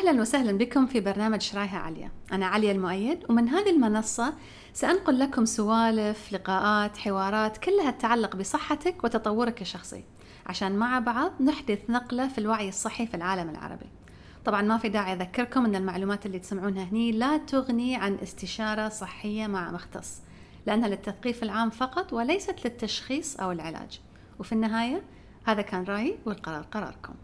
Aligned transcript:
أهلا 0.00 0.20
وسهلا 0.20 0.58
بكم 0.58 0.86
في 0.86 1.00
برنامج 1.00 1.40
شرايها 1.40 1.78
عليا 1.78 2.10
أنا 2.32 2.46
عليا 2.46 2.72
المؤيد 2.72 3.24
ومن 3.30 3.48
هذه 3.48 3.70
المنصة 3.70 4.34
سأنقل 4.72 5.18
لكم 5.18 5.44
سوالف 5.44 6.32
لقاءات 6.32 6.96
حوارات 6.96 7.58
كلها 7.58 7.90
تتعلق 7.90 8.36
بصحتك 8.36 9.04
وتطورك 9.04 9.62
الشخصي. 9.62 10.04
عشان 10.46 10.72
مع 10.72 10.98
بعض 10.98 11.42
نحدث 11.42 11.90
نقلة 11.90 12.28
في 12.28 12.38
الوعي 12.38 12.68
الصحي 12.68 13.06
في 13.06 13.14
العالم 13.14 13.50
العربي. 13.50 13.86
طبعا 14.44 14.62
ما 14.62 14.78
في 14.78 14.88
داعي 14.88 15.12
أذكركم 15.12 15.64
أن 15.64 15.76
المعلومات 15.76 16.26
اللي 16.26 16.38
تسمعونها 16.38 16.84
هني 16.84 17.12
لا 17.12 17.36
تغني 17.36 17.96
عن 17.96 18.18
استشارة 18.22 18.88
صحية 18.88 19.46
مع 19.46 19.70
مختص 19.70 20.20
لأنها 20.66 20.88
للتثقيف 20.88 21.42
العام 21.42 21.70
فقط 21.70 22.12
وليست 22.12 22.64
للتشخيص 22.64 23.40
أو 23.40 23.52
العلاج. 23.52 24.00
وفي 24.38 24.52
النهاية 24.52 25.02
هذا 25.44 25.62
كان 25.62 25.84
رأيي 25.84 26.18
والقرار 26.26 26.62
قراركم. 26.62 27.14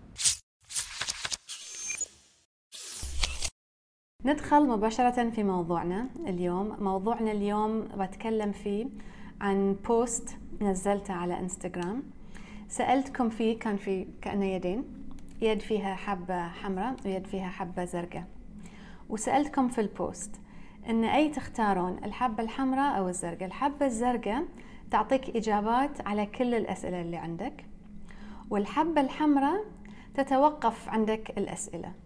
ندخل 4.26 4.68
مباشرة 4.68 5.30
في 5.30 5.42
موضوعنا 5.42 6.06
اليوم. 6.26 6.76
موضوعنا 6.80 7.32
اليوم 7.32 7.80
بتكلم 7.80 8.52
فيه 8.52 8.86
عن 9.40 9.76
post 9.88 10.36
نزلته 10.60 11.14
على 11.14 11.38
انستغرام 11.38 12.02
سألتكم 12.68 13.28
فيه 13.28 13.58
كان 13.58 13.76
في 13.76 14.06
كأنه 14.22 14.44
يدين 14.44 14.84
يد 15.42 15.60
فيها 15.60 15.94
حبة 15.94 16.48
حمراء 16.48 16.96
ويد 17.04 17.26
فيها 17.26 17.48
حبة 17.48 17.84
زرقاء. 17.84 18.24
وسألتكم 19.08 19.68
في 19.68 19.80
ال 19.80 19.90
post 19.90 20.30
إن 20.88 21.04
أي 21.04 21.28
تختارون 21.28 21.98
الحبة 22.04 22.42
الحمراء 22.42 22.98
أو 22.98 23.08
الزرقاء؟ 23.08 23.44
الحبة 23.44 23.86
الزرقاء 23.86 24.44
تعطيك 24.90 25.36
إجابات 25.36 26.06
على 26.06 26.26
كل 26.26 26.54
الأسئلة 26.54 27.00
اللي 27.00 27.16
عندك 27.16 27.64
والحبة 28.50 29.00
الحمراء 29.00 29.64
تتوقف 30.14 30.88
عندك 30.88 31.38
الأسئلة. 31.38 32.05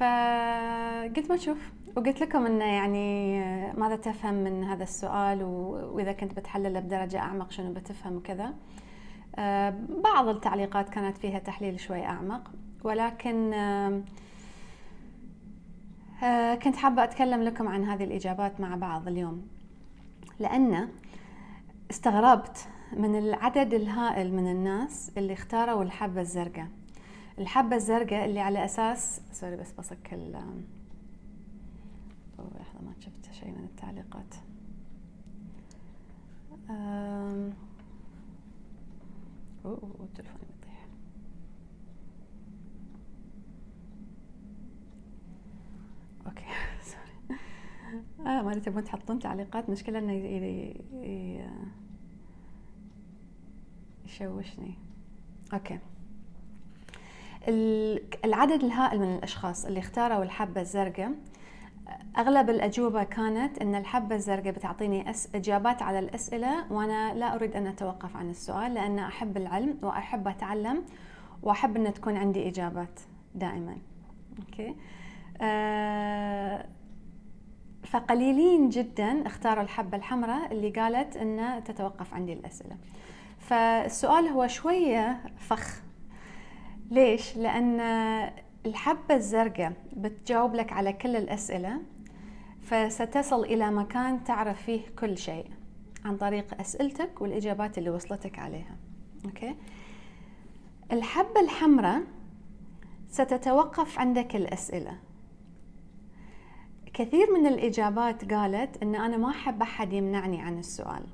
فقلت 0.00 1.30
ما 1.30 1.36
تشوف 1.36 1.72
وقلت 1.96 2.20
لكم 2.20 2.46
إنه 2.46 2.64
يعني 2.64 3.40
ماذا 3.72 3.96
تفهم 3.96 4.34
من 4.34 4.64
هذا 4.64 4.82
السؤال 4.82 5.42
وإذا 5.42 6.12
كنت 6.12 6.34
بتحلله 6.34 6.80
بدرجة 6.80 7.18
أعمق 7.18 7.50
شنو 7.50 7.72
بتفهم 7.72 8.16
وكذا. 8.16 8.54
آه، 9.36 9.74
بعض 10.04 10.28
التعليقات 10.28 10.88
كانت 10.88 11.18
فيها 11.18 11.38
تحليل 11.38 11.80
شوي 11.80 12.04
أعمق 12.04 12.50
ولكن 12.84 13.52
آه، 13.52 14.02
آه، 16.22 16.54
كنت 16.54 16.76
حابة 16.76 17.04
أتكلم 17.04 17.42
لكم 17.42 17.68
عن 17.68 17.84
هذه 17.84 18.04
الإجابات 18.04 18.60
مع 18.60 18.76
بعض 18.76 19.08
اليوم. 19.08 19.46
لأن 20.38 20.88
استغربت 21.90 22.68
من 22.96 23.18
العدد 23.18 23.74
الهائل 23.74 24.34
من 24.34 24.50
الناس 24.50 25.12
اللي 25.16 25.32
اختاروا 25.32 25.82
الحبة 25.82 26.20
الزرقاء. 26.20 26.68
الحبة 27.40 27.76
الزرقاء 27.76 28.24
اللي 28.24 28.40
على 28.40 28.64
أساس 28.64 29.20
سوري 29.32 29.56
بس 29.56 29.72
بصك 29.72 30.14
ال 30.14 30.32
لحظة 32.60 32.80
ما 32.82 32.92
شفت 33.00 33.32
شيء 33.32 33.48
من 33.48 33.64
التعليقات. 33.64 34.34
أم... 36.70 37.52
أوه, 39.64 40.08
تلفوني 40.14 40.44
بيطيح 40.60 40.86
okay 46.26 46.44
sorry. 46.90 47.38
آه 48.20 48.42
ما 48.42 48.54
تبون 48.54 48.84
تحطون 48.84 49.18
تعليقات؟ 49.18 49.70
مشكلة 49.70 49.98
إنه 49.98 50.12
يشوشني. 54.04 54.74
okay. 55.52 55.78
العدد 58.24 58.64
الهائل 58.64 59.00
من 59.00 59.14
الأشخاص 59.14 59.64
اللي 59.64 59.78
اختاروا 59.80 60.22
الحبة 60.22 60.60
الزرقاء 60.60 61.12
أغلب 62.18 62.50
الأجوبة 62.50 63.02
كانت 63.02 63.58
أن 63.58 63.74
الحبة 63.74 64.14
الزرقاء 64.14 64.52
بتعطيني 64.52 65.10
أس... 65.10 65.28
إجابات 65.34 65.82
على 65.82 65.98
الأسئلة 65.98 66.72
وأنا 66.72 67.14
لا 67.14 67.34
أريد 67.34 67.56
أن 67.56 67.66
أتوقف 67.66 68.16
عن 68.16 68.30
السؤال 68.30 68.74
لأن 68.74 68.98
أحب 68.98 69.36
العلم 69.36 69.78
وأحب 69.82 70.28
أتعلم 70.28 70.82
وأحب 71.42 71.76
أن 71.76 71.94
تكون 71.94 72.16
عندي 72.16 72.48
إجابات 72.48 73.00
دائما. 73.34 73.76
أوكي. 74.38 74.74
أه... 75.40 76.66
فقليلين 77.84 78.68
جدا 78.68 79.26
اختاروا 79.26 79.62
الحبة 79.62 79.96
الحمراء 79.96 80.52
اللي 80.52 80.70
قالت 80.70 81.16
أن 81.16 81.64
تتوقف 81.64 82.14
عندي 82.14 82.32
الأسئلة. 82.32 82.76
فالسؤال 83.38 84.28
هو 84.28 84.46
شوية 84.46 85.20
فخ 85.38 85.82
ليش؟ 86.90 87.36
لأن 87.36 87.80
الحبة 88.66 89.14
الزرقاء 89.14 89.72
بتجاوب 89.96 90.54
لك 90.54 90.72
على 90.72 90.92
كل 90.92 91.16
الأسئلة 91.16 91.80
فستصل 92.62 93.44
إلى 93.44 93.70
مكان 93.70 94.24
تعرف 94.24 94.62
فيه 94.62 94.80
كل 94.98 95.18
شيء 95.18 95.46
عن 96.04 96.16
طريق 96.16 96.60
أسئلتك 96.60 97.20
والإجابات 97.20 97.78
اللي 97.78 97.90
وصلتك 97.90 98.38
عليها 98.38 98.76
أوكي؟ 99.24 99.56
الحبة 100.92 101.40
الحمراء 101.40 102.02
ستتوقف 103.08 103.98
عندك 103.98 104.36
الأسئلة 104.36 104.98
كثير 106.94 107.32
من 107.32 107.46
الإجابات 107.46 108.32
قالت 108.32 108.82
أن 108.82 108.94
أنا 108.94 109.16
ما 109.16 109.30
أحب 109.30 109.62
أحد 109.62 109.92
يمنعني 109.92 110.42
عن 110.42 110.58
السؤال 110.58 111.06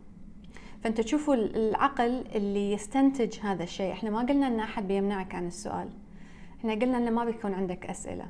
فانت 0.85 1.01
تشوفوا 1.01 1.35
العقل 1.35 2.25
اللي 2.35 2.73
يستنتج 2.73 3.39
هذا 3.41 3.63
الشيء. 3.63 3.93
إحنا 3.93 4.11
ما 4.11 4.19
قلنا 4.19 4.47
إن 4.47 4.61
أحد 4.61 4.89
بيمنعك 4.89 5.35
عن 5.35 5.47
السؤال. 5.47 5.89
إحنا 6.59 6.73
قلنا 6.73 6.99
إنه 6.99 7.11
ما 7.11 7.25
بيكون 7.25 7.55
عندك 7.55 7.87
أسئلة. 7.87 8.27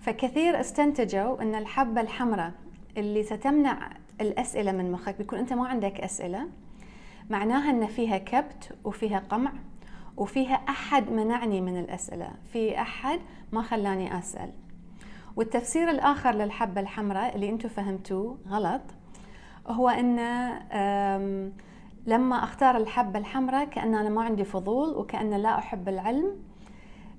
فكثير 0.00 0.60
استنتجوا 0.60 1.42
إن 1.42 1.54
الحبة 1.54 2.00
الحمراء 2.00 2.52
اللي 2.96 3.22
ستمنع 3.22 3.90
الأسئلة 4.20 4.72
من 4.72 4.92
مخك 4.92 5.18
بيكون 5.18 5.38
أنت 5.38 5.52
ما 5.52 5.68
عندك 5.68 6.00
أسئلة. 6.00 6.48
معناها 7.30 7.70
إن 7.70 7.86
فيها 7.86 8.18
كبت 8.18 8.76
وفيها 8.84 9.18
قمع 9.18 9.52
وفيها 10.16 10.54
أحد 10.54 11.10
منعني 11.10 11.60
من 11.60 11.80
الأسئلة. 11.80 12.28
في 12.52 12.80
أحد 12.80 13.20
ما 13.52 13.62
خلاني 13.62 14.18
أسأل. 14.18 14.52
والتفسير 15.36 15.90
الآخر 15.90 16.34
للحبة 16.34 16.80
الحمراء 16.80 17.34
اللي 17.34 17.48
أنتم 17.48 17.68
فهمتوه 17.68 18.38
غلط. 18.48 18.82
هو 19.66 19.88
إن 19.88 20.16
لما 22.06 22.44
أختار 22.44 22.76
الحبه 22.76 23.18
الحمراء 23.18 23.64
كأن 23.64 23.94
أنا 23.94 24.08
ما 24.08 24.22
عندي 24.22 24.44
فضول 24.44 24.96
وكأن 24.96 25.30
لا 25.34 25.58
أحب 25.58 25.88
العلم 25.88 26.36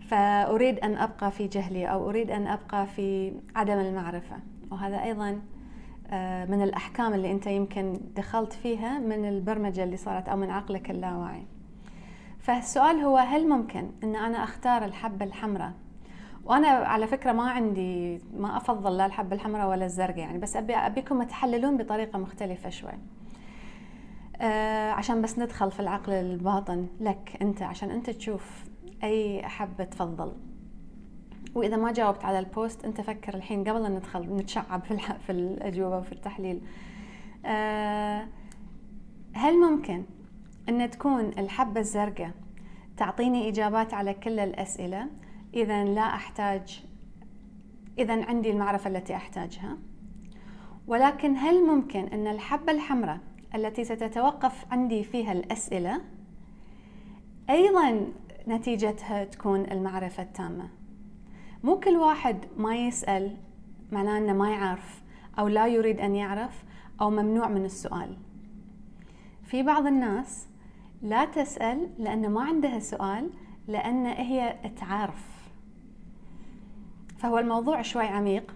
فأريد 0.07 0.79
أن 0.79 0.97
أبقى 0.97 1.31
في 1.31 1.47
جهلي 1.47 1.85
أو 1.85 2.09
أريد 2.09 2.31
أن 2.31 2.47
أبقى 2.47 2.87
في 2.87 3.33
عدم 3.55 3.79
المعرفة. 3.79 4.35
وهذا 4.71 5.03
أيضا 5.03 5.41
آه، 6.07 6.45
من 6.45 6.61
الأحكام 6.61 7.13
اللي 7.13 7.31
أنت 7.31 7.47
يمكن 7.47 7.99
دخلت 8.15 8.53
فيها 8.53 8.99
من 8.99 9.25
البرمجة 9.29 9.83
اللي 9.83 9.97
صارت 9.97 10.29
أو 10.29 10.37
من 10.37 10.49
عقلك 10.49 10.91
اللاواعي. 10.91 11.45
فالسؤال 12.39 12.95
هو 12.99 13.17
هل 13.17 13.49
ممكن 13.49 13.91
إن 14.03 14.15
أنا 14.15 14.43
أختار 14.43 14.85
الحبه 14.85 15.25
الحمراء؟ 15.25 15.73
وأنا 16.45 16.67
على 16.67 17.07
فكرة 17.07 17.31
ما 17.31 17.51
عندي 17.51 18.19
ما 18.37 18.57
أفضل 18.57 18.97
لا 18.97 19.05
الحبه 19.05 19.35
الحمراء 19.35 19.69
ولا 19.69 19.85
الزرقاء 19.85 20.17
يعني 20.17 20.37
بس 20.37 20.55
أبي 20.55 20.75
أبيكم 20.75 21.23
تحللون 21.23 21.77
بطريقة 21.77 22.19
مختلفة 22.19 22.69
شوي. 22.69 22.91
آه 24.41 24.91
عشان 24.91 25.21
بس 25.21 25.39
ندخل 25.39 25.71
في 25.71 25.79
العقل 25.79 26.13
الباطن 26.13 26.87
لك 26.99 27.37
أنت 27.41 27.61
عشان 27.61 27.91
أنت 27.91 28.09
تشوف 28.09 28.63
أي 29.03 29.43
حبه 29.43 29.83
تفضل. 29.83 30.31
وإذا 31.55 31.77
ما 31.77 31.91
جاوبت 31.91 32.25
على 32.25 32.39
البوست 32.39 32.85
أنت 32.85 33.01
فكر 33.01 33.33
الحين 33.33 33.63
قبل 33.63 33.85
ان 33.85 33.91
ندخل 33.91 34.35
نتشعب 34.35 34.83
في 34.83 34.97
في 34.97 35.31
الأجوبة 35.31 35.97
وفي 35.97 36.11
التحليل. 36.11 36.61
آه 37.45 38.27
هل 39.33 39.59
ممكن 39.59 40.03
إن 40.69 40.89
تكون 40.89 41.25
الحبة 41.25 41.79
الزرقاء 41.79 42.31
تعطيني 42.97 43.49
إجابات 43.49 43.93
على 43.93 44.13
كل 44.13 44.39
الأسئلة؟ 44.39 45.07
إذا 45.53 45.83
لا 45.83 46.15
أحتاج 46.15 46.83
إذا 47.99 48.25
عندي 48.25 48.51
المعرفة 48.51 48.89
التي 48.89 49.15
أحتاجها. 49.15 49.77
ولكن 50.87 51.37
هل 51.37 51.63
ممكن 51.67 52.07
أن 52.07 52.27
الحبة 52.27 52.71
الحمراء 52.71 53.19
التي 53.55 53.83
ستتوقف 53.83 54.65
عندي 54.71 55.03
فيها 55.03 55.31
الأسئلة 55.31 56.01
أيضا 57.49 58.07
نتيجتها 58.47 59.23
تكون 59.23 59.71
المعرفة 59.71 60.23
التامة؟ 60.23 60.69
مو 61.63 61.79
كل 61.79 61.97
واحد 61.97 62.37
ما 62.57 62.75
يسأل 62.75 63.37
معناه 63.91 64.17
أنه 64.17 64.33
ما 64.33 64.49
يعرف 64.49 65.03
أو 65.39 65.47
لا 65.47 65.67
يريد 65.67 65.99
أن 65.99 66.15
يعرف 66.15 66.63
أو 67.01 67.09
ممنوع 67.09 67.47
من 67.47 67.65
السؤال. 67.65 68.17
في 69.43 69.63
بعض 69.63 69.87
الناس 69.87 70.47
لا 71.01 71.25
تسأل 71.25 71.89
لأنه 71.99 72.27
ما 72.27 72.41
عندها 72.41 72.79
سؤال 72.79 73.29
لأن 73.67 74.05
هي 74.05 74.55
تعرف. 74.79 75.32
فهو 77.23 77.39
الموضوع 77.39 77.81
شوي 77.81 78.05
عميق. 78.05 78.55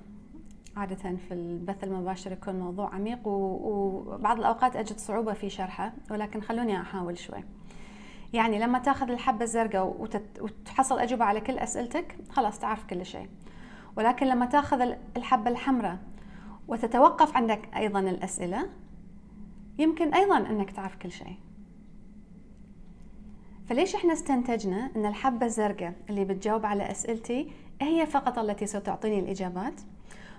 عادة 0.77 1.15
في 1.27 1.33
البث 1.33 1.83
المباشر 1.83 2.31
يكون 2.31 2.55
موضوع 2.59 2.95
عميق 2.95 3.19
وبعض 3.27 4.39
الأوقات 4.39 4.75
أجد 4.75 4.97
صعوبة 4.97 5.33
في 5.33 5.49
شرحه 5.49 5.93
ولكن 6.11 6.41
خلوني 6.41 6.81
أحاول 6.81 7.17
شوي. 7.17 7.43
يعني 8.33 8.59
لما 8.59 8.79
تاخذ 8.79 9.11
الحبة 9.11 9.43
الزرقاء 9.43 10.07
وتحصل 10.39 10.99
أجوبة 10.99 11.25
على 11.25 11.41
كل 11.41 11.57
أسئلتك 11.57 12.17
خلاص 12.29 12.59
تعرف 12.59 12.85
كل 12.85 13.05
شيء. 13.05 13.27
ولكن 13.97 14.27
لما 14.27 14.45
تاخذ 14.45 14.81
الحبة 15.17 15.51
الحمراء 15.51 15.97
وتتوقف 16.67 17.35
عندك 17.35 17.69
أيضا 17.75 17.99
الأسئلة 17.99 18.69
يمكن 19.79 20.13
أيضا 20.13 20.37
أنك 20.37 20.71
تعرف 20.71 20.95
كل 20.95 21.11
شيء. 21.11 21.35
فليش 23.69 23.95
إحنا 23.95 24.13
استنتجنا 24.13 24.91
إن 24.95 25.05
الحبة 25.05 25.45
الزرقاء 25.45 25.93
اللي 26.09 26.25
بتجاوب 26.25 26.65
على 26.65 26.91
أسئلتي 26.91 27.51
هي 27.81 28.05
فقط 28.05 28.39
التي 28.39 28.65
ستعطيني 28.65 29.19
الإجابات 29.19 29.81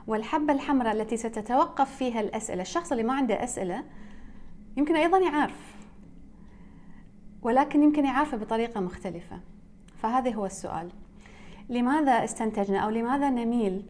والحبة 0.06 0.52
الحمراء 0.52 0.92
التي 0.92 1.16
ستتوقف 1.16 1.96
فيها 1.96 2.20
الأسئلة. 2.20 2.62
الشخص 2.62 2.92
اللي 2.92 3.04
ما 3.04 3.12
عنده 3.12 3.44
أسئلة 3.44 3.84
يمكن 4.76 4.96
أيضا 4.96 5.18
يعرف 5.18 5.76
ولكن 7.42 7.82
يمكن 7.82 8.04
يعرفه 8.04 8.36
بطريقة 8.36 8.80
مختلفة. 8.80 9.40
فهذا 10.02 10.30
هو 10.30 10.46
السؤال. 10.46 10.90
لماذا 11.68 12.24
استنتجنا 12.24 12.78
أو 12.78 12.90
لماذا 12.90 13.30
نميل 13.30 13.82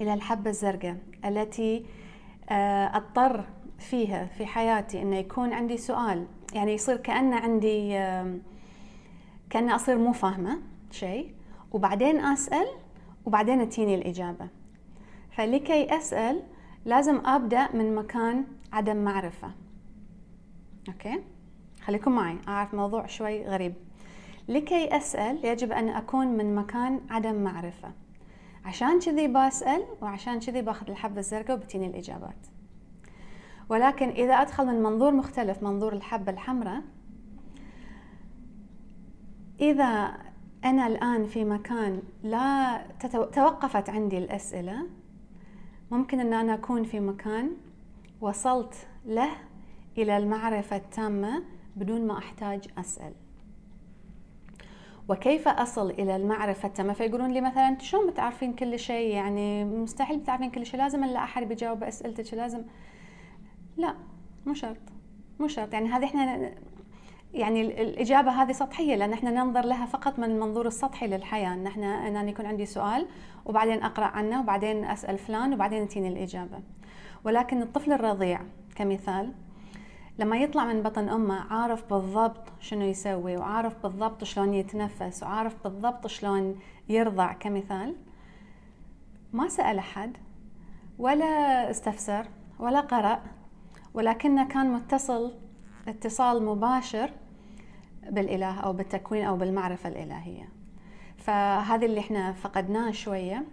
إلى 0.00 0.14
الحبة 0.14 0.50
الزرقاء 0.50 0.96
التي 1.24 1.86
آه، 2.50 2.96
أضطر 2.96 3.44
فيها 3.78 4.26
في 4.26 4.46
حياتي 4.46 5.02
إنه 5.02 5.16
يكون 5.16 5.52
عندي 5.52 5.76
سؤال؟ 5.76 6.26
يعني 6.54 6.72
يصير 6.72 6.96
كأنه 6.96 7.36
عندي 7.36 7.92
كأن 9.50 9.70
أصير 9.70 9.98
مو 9.98 10.12
فاهمة 10.12 10.58
شيء. 10.90 11.34
وبعدين 11.72 12.20
أسأل 12.20 12.66
وبعدين 13.24 13.68
تجيني 13.68 13.94
الإجابة. 13.94 14.48
فلكي 15.30 15.96
أسأل 15.96 16.42
لازم 16.84 17.26
أبدأ 17.26 17.76
من 17.76 17.94
مكان 17.94 18.44
عدم 18.72 18.96
معرفة. 18.96 19.50
أوكي؟ 20.88 21.22
خليكم 21.84 22.12
معي 22.12 22.38
أعرف 22.48 22.74
موضوع 22.74 23.06
شوي 23.06 23.46
غريب. 23.46 23.74
لكي 24.48 24.96
أسأل 24.96 25.44
يجب 25.44 25.72
أن 25.72 25.88
أكون 25.88 26.26
من 26.26 26.54
مكان 26.54 27.00
عدم 27.10 27.44
معرفة. 27.44 27.92
عشان 28.64 29.00
كذي 29.00 29.28
بسأل 29.28 29.84
وعشان 30.00 30.40
كذي 30.40 30.62
بأخذ 30.62 30.90
الحبة 30.90 31.18
الزرقاء 31.18 31.56
وبتيني 31.56 31.86
الإجابات. 31.86 32.46
ولكن 33.68 34.08
إذا 34.08 34.34
أدخل 34.34 34.66
من 34.66 34.82
منظور 34.82 35.12
مختلف 35.12 35.62
منظور 35.62 35.92
الحبة 35.92 36.32
الحمراء 36.32 36.82
إذا 39.60 40.16
أنا 40.64 40.86
الآن 40.86 41.26
في 41.26 41.44
مكان 41.44 42.02
لا 42.22 42.82
توقفت 43.32 43.90
عندي 43.90 44.18
الأسئلة. 44.18 44.86
ممكن 45.90 46.20
أن 46.20 46.32
أنا 46.32 46.54
أكون 46.54 46.84
في 46.84 47.00
مكان 47.00 47.50
وصلت 48.20 48.74
له 49.04 49.30
إلى 49.98 50.16
المعرفة 50.16 50.76
التامة 50.76 51.42
بدون 51.76 52.06
ما 52.06 52.18
أحتاج 52.18 52.68
أسأل. 52.78 53.12
وكيف 55.08 55.48
أصل 55.48 55.90
إلى 55.90 56.16
المعرفة 56.16 56.68
التامة؟ 56.68 56.92
فيقولون 56.92 57.30
لي 57.30 57.40
مثلا 57.40 57.78
شلون 57.78 58.10
بتعرفين 58.10 58.52
كل 58.52 58.78
شيء؟ 58.78 59.14
يعني 59.14 59.64
مستحيل 59.64 60.18
بتعرفين 60.18 60.50
كل 60.50 60.66
شيء. 60.66 60.80
لازم 60.80 61.04
لا 61.04 61.24
أحد 61.24 61.42
بيجاوب 61.42 61.84
أسئلتك 61.84 62.34
لازم 62.34 62.62
لا 63.76 63.94
مو 64.46 64.54
شرط. 64.54 64.76
مو 65.40 65.48
شرط. 65.48 65.72
يعني 65.72 65.88
هذه 65.88 66.04
إحنا 66.04 66.54
يعني 67.34 67.82
الإجابة 67.82 68.30
هذه 68.30 68.52
سطحية 68.52 68.96
لأن 68.96 69.12
إحنا 69.12 69.30
ننظر 69.30 69.64
لها 69.64 69.86
فقط 69.86 70.18
من 70.18 70.24
المنظور 70.24 70.66
السطحي 70.66 71.06
للحياة. 71.06 71.54
أن 71.54 71.66
إحنا 71.66 72.08
أن 72.08 72.28
يكون 72.28 72.46
عندي 72.46 72.66
سؤال 72.66 73.06
وبعدين 73.44 73.82
أقرأ 73.82 74.04
عنه 74.04 74.40
وبعدين 74.40 74.84
أسأل 74.84 75.18
فلان 75.18 75.54
وبعدين 75.54 75.88
تجيني 75.88 76.08
الإجابة. 76.08 76.58
ولكن 77.24 77.62
الطفل 77.62 77.92
الرضيع 77.92 78.40
كمثال 78.76 79.32
لما 80.18 80.36
يطلع 80.36 80.64
من 80.64 80.82
بطن 80.82 81.08
أمه 81.08 81.52
عارف 81.52 81.94
بالضبط 81.94 82.52
شنو 82.60 82.82
يسوي 82.84 83.36
وعارف 83.36 83.82
بالضبط 83.82 84.24
شلون 84.24 84.54
يتنفس 84.54 85.22
وعارف 85.22 85.54
بالضبط 85.64 86.06
شلون 86.06 86.58
يرضع 86.88 87.32
كمثال 87.32 87.94
ما 89.32 89.48
سأل 89.48 89.78
أحد 89.78 90.16
ولا 90.98 91.70
استفسر 91.70 92.26
ولا 92.58 92.80
قرأ 92.80 93.22
ولكنه 93.94 94.48
كان 94.48 94.72
متصل 94.72 95.32
اتصال 95.88 96.44
مباشر 96.44 97.10
بالإله 98.10 98.60
أو 98.60 98.72
بالتكوين 98.72 99.24
أو 99.24 99.36
بالمعرفة 99.36 99.88
الإلهية. 99.88 100.48
فهذه 101.16 101.84
اللي 101.84 102.00
إحنا 102.00 102.32
فقدناه 102.32 102.90
شوية. 102.90 103.44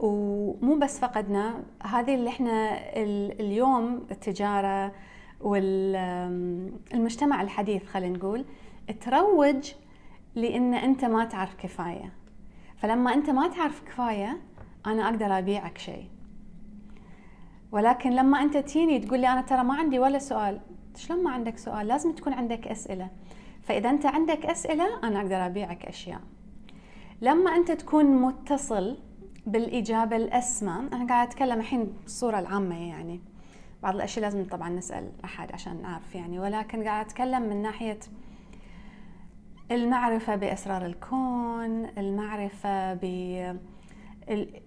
ومو 0.00 0.78
بس 0.78 1.00
فقدناه 1.00 1.54
هذه 1.82 2.14
اللي 2.14 2.30
إحنا 2.30 2.78
اليوم 3.40 4.06
التجارة 4.10 4.92
والمجتمع 5.40 7.42
الحديث 7.42 7.86
خلينا 7.86 8.18
نقول 8.18 8.44
تروج 9.00 9.72
لأن 10.34 10.74
أنت 10.74 11.04
ما 11.04 11.24
تعرف 11.24 11.54
كفاية. 11.54 12.12
فلما 12.76 13.14
أنت 13.14 13.30
ما 13.30 13.48
تعرف 13.48 13.82
كفاية 13.82 14.38
أنا 14.86 15.08
أقدر 15.08 15.38
أبيعك 15.38 15.78
شيء. 15.78 16.08
ولكن 17.72 18.10
لما 18.10 18.42
أنت 18.42 18.56
تيني 18.56 18.98
تقول 18.98 19.20
لي 19.20 19.28
أنا 19.28 19.40
ترى 19.40 19.64
ما 19.64 19.74
عندي 19.74 19.98
ولا 19.98 20.18
سؤال 20.18 20.60
شلون 20.96 21.24
ما 21.24 21.30
عندك 21.30 21.58
سؤال؟ 21.58 21.86
لازم 21.86 22.12
تكون 22.12 22.32
عندك 22.32 22.68
أسئلة. 22.68 23.08
فإذا 23.66 23.90
أنت 23.90 24.06
عندك 24.06 24.46
أسئلة 24.46 24.98
أنا 25.04 25.20
أقدر 25.20 25.46
أبيعك 25.46 25.86
أشياء. 25.86 26.20
لما 27.20 27.56
أنت 27.56 27.70
تكون 27.72 28.04
متصل 28.04 28.96
بالإجابة 29.46 30.16
الأسمى 30.16 30.72
أنا 30.92 31.06
قاعدة 31.08 31.30
أتكلم 31.30 31.60
الحين 31.60 31.84
بالصورة 32.02 32.38
العامة 32.38 32.88
يعني. 32.88 33.20
بعض 33.82 33.94
الأشياء 33.94 34.24
لازم 34.24 34.44
طبعا 34.44 34.68
نسأل 34.68 35.12
أحد 35.24 35.52
عشان 35.52 35.82
نعرف 35.82 36.14
يعني 36.14 36.38
ولكن 36.38 36.84
قاعدة 36.84 37.08
أتكلم 37.08 37.42
من 37.42 37.62
ناحية 37.62 37.98
المعرفة 39.70 40.36
بأسرار 40.36 40.86
الكون 40.86 41.84
المعرفة 41.98 42.94
ب 42.94 43.58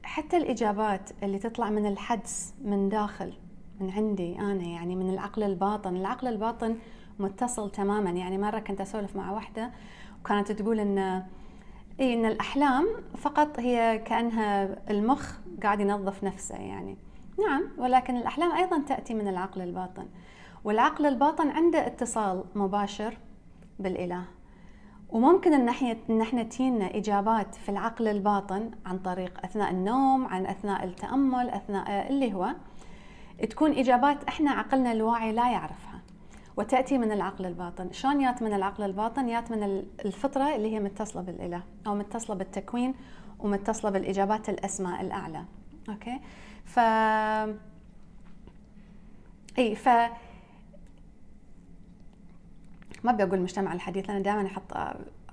حتى 0.04 0.38
الإجابات 0.38 1.10
اللي 1.24 1.40
تطلع 1.40 1.69
من 1.69 1.86
الحدس 1.86 2.54
من 2.63 2.90
داخل 2.90 3.34
من 3.80 3.90
عندي 3.90 4.40
أنا 4.40 4.63
يعني 4.63 4.96
من 4.96 5.10
العقل 5.10 5.44
الباطن. 5.44 5.96
العقل 5.96 6.28
الباطن 6.28 6.78
متصل 7.21 7.71
تماما. 7.71 8.10
يعني 8.10 8.38
مرة 8.38 8.60
كنت 8.60 8.81
أسولف 8.81 9.16
مع 9.16 9.31
واحدة 9.31 9.71
وكانت 10.21 10.51
تقول 10.51 10.80
إن 10.80 11.24
إيه 12.00 12.13
إن 12.13 12.25
الأحلام 12.25 12.88
فقط 13.18 13.60
هي 13.60 14.01
كأنها 14.06 14.77
المخ 14.89 15.33
قاعد 15.63 15.80
ينظف 15.80 16.24
نفسه 16.24 16.56
يعني. 16.56 16.98
نعم 17.48 17.63
ولكن 17.77 18.18
الأحلام 18.18 18.51
أيضا 18.51 18.81
تأتي 18.88 19.13
من 19.13 19.27
العقل 19.27 19.62
الباطن. 19.62 20.06
والعقل 20.63 21.06
الباطن 21.06 21.50
عنده 21.50 21.88
اتصال 21.88 22.44
مباشر 22.56 23.18
بالإله. 23.80 24.24
وممكن 25.10 25.54
إن 25.54 25.69
إحنا 25.69 25.98
ان 26.10 26.22
إحنا 26.22 26.44
تجينا 26.44 26.98
إجابات 26.98 27.56
في 27.56 27.69
العقل 27.69 28.07
الباطن 28.07 28.72
عن 28.86 29.00
طريق 29.00 29.39
أثناء 29.44 29.72
النوم 29.72 30.27
عن 30.27 30.45
أثناء 30.45 30.83
التأمل 30.83 31.50
أثناء 31.50 32.10
اللي 32.10 32.34
هو 32.34 32.55
تكون 33.50 33.72
إجابات 33.72 34.24
إحنا 34.24 34.51
عقلنا 34.51 34.91
الواعي 34.91 35.32
لا 35.32 35.51
يعرفها. 35.51 35.88
وتأتي 36.60 36.98
من 36.98 37.12
العقل 37.12 37.46
الباطن. 37.46 37.92
شلون 37.92 38.22
يات 38.22 38.44
من 38.44 38.54
العقل 38.54 38.84
الباطن؟ 38.84 39.30
يات 39.30 39.51
من 39.51 39.84
الفطرة 40.06 40.56
اللي 40.56 40.75
هي 40.75 40.80
متصلة 40.80 41.22
بالإله 41.22 41.63
أو 41.88 41.96
متصلة 41.96 42.36
بالتكوين 42.36 42.94
ومتصلة 43.39 43.92
بالإجابات 43.92 44.50
الأسماء 44.50 45.01
الأعلى. 45.01 45.46
أوكي؟ 45.89 46.20
ف 46.66 46.80
إي 49.60 49.75
ف 49.75 49.88
ما 53.04 53.12
أبي 53.12 53.24
أقول 53.24 53.38
المجتمع 53.38 53.74
الحديث 53.74 54.10
لأن 54.10 54.24
دائما 54.24 54.46
أحط 54.46 54.74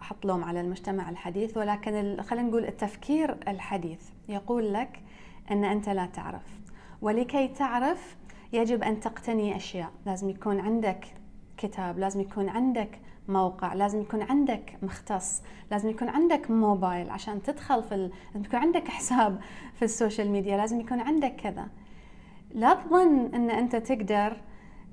أحط 0.03 0.27
لوم 0.27 0.45
على 0.45 0.61
المجتمع 0.61 1.11
الحديث 1.11 1.57
ولكن 1.57 2.23
خلينا 2.23 2.49
نقول 2.49 2.65
التفكير 2.65 3.37
الحديث 3.49 4.01
يقول 4.29 4.73
لك 4.73 5.03
أن 5.51 5.65
أنت 5.65 5.89
لا 5.89 6.07
تعرف. 6.07 6.61
ولكي 7.03 7.49
تعرف 7.49 8.17
يجب 8.57 8.83
أن 8.83 9.01
تقتني 9.01 9.57
أشياء. 9.57 9.91
لازم 10.07 10.31
يكون 10.31 10.61
عندك 10.61 11.07
كتاب 11.57 11.99
لازم 11.99 12.21
يكون 12.21 12.49
عندك 12.49 13.01
موقع 13.29 13.75
لازم 13.75 14.01
يكون 14.01 14.23
عندك 14.23 14.77
مختص 14.83 15.43
لازم 15.71 15.89
يكون 15.89 16.09
عندك 16.09 16.51
موبايل 16.51 17.11
عشان 17.11 17.43
تدخل 17.43 17.83
في 17.83 17.95
ال... 17.95 18.11
لازم 18.35 18.45
يكون 18.45 18.61
عندك 18.61 18.89
حساب 18.89 19.41
في 19.75 19.85
ال 19.85 19.91
social 19.91 20.31
media 20.31 20.57
لازم 20.57 20.81
يكون 20.81 21.01
عندك 21.01 21.37
كذا. 21.37 21.69
لا 22.55 22.75
تظن 22.75 23.35
إن 23.35 23.51
أنت 23.51 23.77
تقدر 23.77 24.37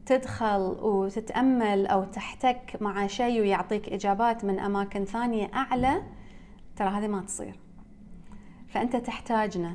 تدخل 0.05 0.61
وتتأمل 0.81 1.87
أو 1.87 2.03
تحتك 2.03 2.77
مع 2.81 3.07
شيء 3.07 3.41
ويعطيك 3.41 3.89
إجابات 3.89 4.45
من 4.45 4.59
أماكن 4.59 5.05
ثانية 5.05 5.51
أعلى 5.53 6.03
ترى 6.75 6.89
هذه 6.89 7.07
ما 7.07 7.21
تصير. 7.21 7.59
فأنت 8.67 8.95
تحتاجنا 8.95 9.73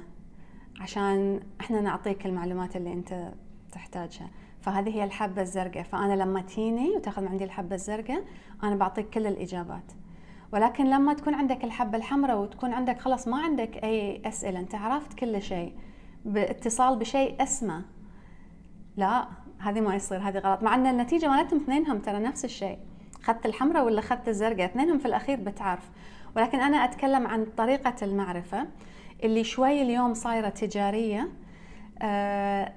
عشان 0.80 1.40
إحنا 1.60 1.80
نعطيك 1.80 2.26
المعلومات 2.26 2.76
اللي 2.76 2.92
أنت 2.92 3.32
تحتاجها. 3.72 4.30
فهذه 4.60 4.90
هي 4.90 5.04
الحبة 5.04 5.42
الزرقاء. 5.42 5.82
فأنا 5.82 6.22
لما 6.22 6.40
تيني 6.40 6.90
وتأخذ 6.90 7.22
من 7.22 7.28
عندي 7.28 7.44
الحبة 7.44 7.74
الزرقاء 7.74 8.24
أنا 8.62 8.76
بعطيك 8.76 9.10
كل 9.10 9.26
الإجابات. 9.26 9.92
ولكن 10.52 10.90
لما 10.90 11.14
تكون 11.14 11.34
عندك 11.34 11.64
الحبة 11.64 11.98
الحمراء 11.98 12.38
وتكون 12.38 12.72
عندك 12.72 13.00
خلاص 13.00 13.28
ما 13.28 13.36
عندك 13.36 13.84
أي 13.84 14.22
أسئلة 14.24 14.58
أنت 14.60 14.74
عرفت 14.74 15.14
كل 15.14 15.42
شيء 15.42 15.72
باتصال 16.24 16.98
بشيء 16.98 17.42
أسمى 17.42 17.82
لا 18.96 19.28
هذه 19.58 19.80
ما 19.80 19.94
يصير 19.94 20.18
هذه 20.18 20.38
غلط. 20.38 20.62
مع 20.62 20.74
أن 20.74 20.86
النتيجة 20.86 21.28
مالتهم 21.28 21.60
اثنينهم 21.60 21.98
ترى 21.98 22.18
نفس 22.18 22.44
الشيء. 22.44 22.78
اخذت 23.22 23.46
الحمراء 23.46 23.84
ولا 23.84 23.98
اخذت 23.98 24.28
الزرقاء؟ 24.28 24.64
اثنينهم 24.64 24.98
في 24.98 25.06
الأخير 25.06 25.40
بتعرف. 25.40 25.90
ولكن 26.36 26.60
أنا 26.60 26.84
أتكلم 26.84 27.26
عن 27.26 27.46
طريقة 27.56 27.94
المعرفة 28.02 28.66
اللي 29.24 29.44
شوي 29.44 29.82
اليوم 29.82 30.14
صايرة 30.14 30.48
تجارية 30.48 31.20
آه، 31.20 31.28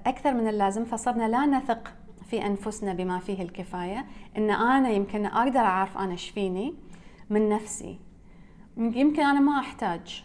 أكثر 0.06 0.34
من 0.34 0.48
اللازم. 0.48 0.86
فصرنا 0.86 1.28
لا 1.28 1.46
نثق 1.46 1.94
في 2.30 2.46
أنفسنا 2.46 2.94
بما 2.94 3.20
فيه 3.20 3.42
الكفاية. 3.42 4.06
إن 4.38 4.50
أنا 4.50 4.90
يمكن 4.90 5.25
أقدر 5.25 5.60
أعرف 5.60 5.98
أنا 5.98 6.12
إيش 6.12 6.30
فيني 6.30 6.74
من 7.30 7.50
نفسي. 7.50 8.00
يمكن 8.78 9.22
أنا 9.22 9.40
ما 9.40 9.60
أحتاج 9.60 10.24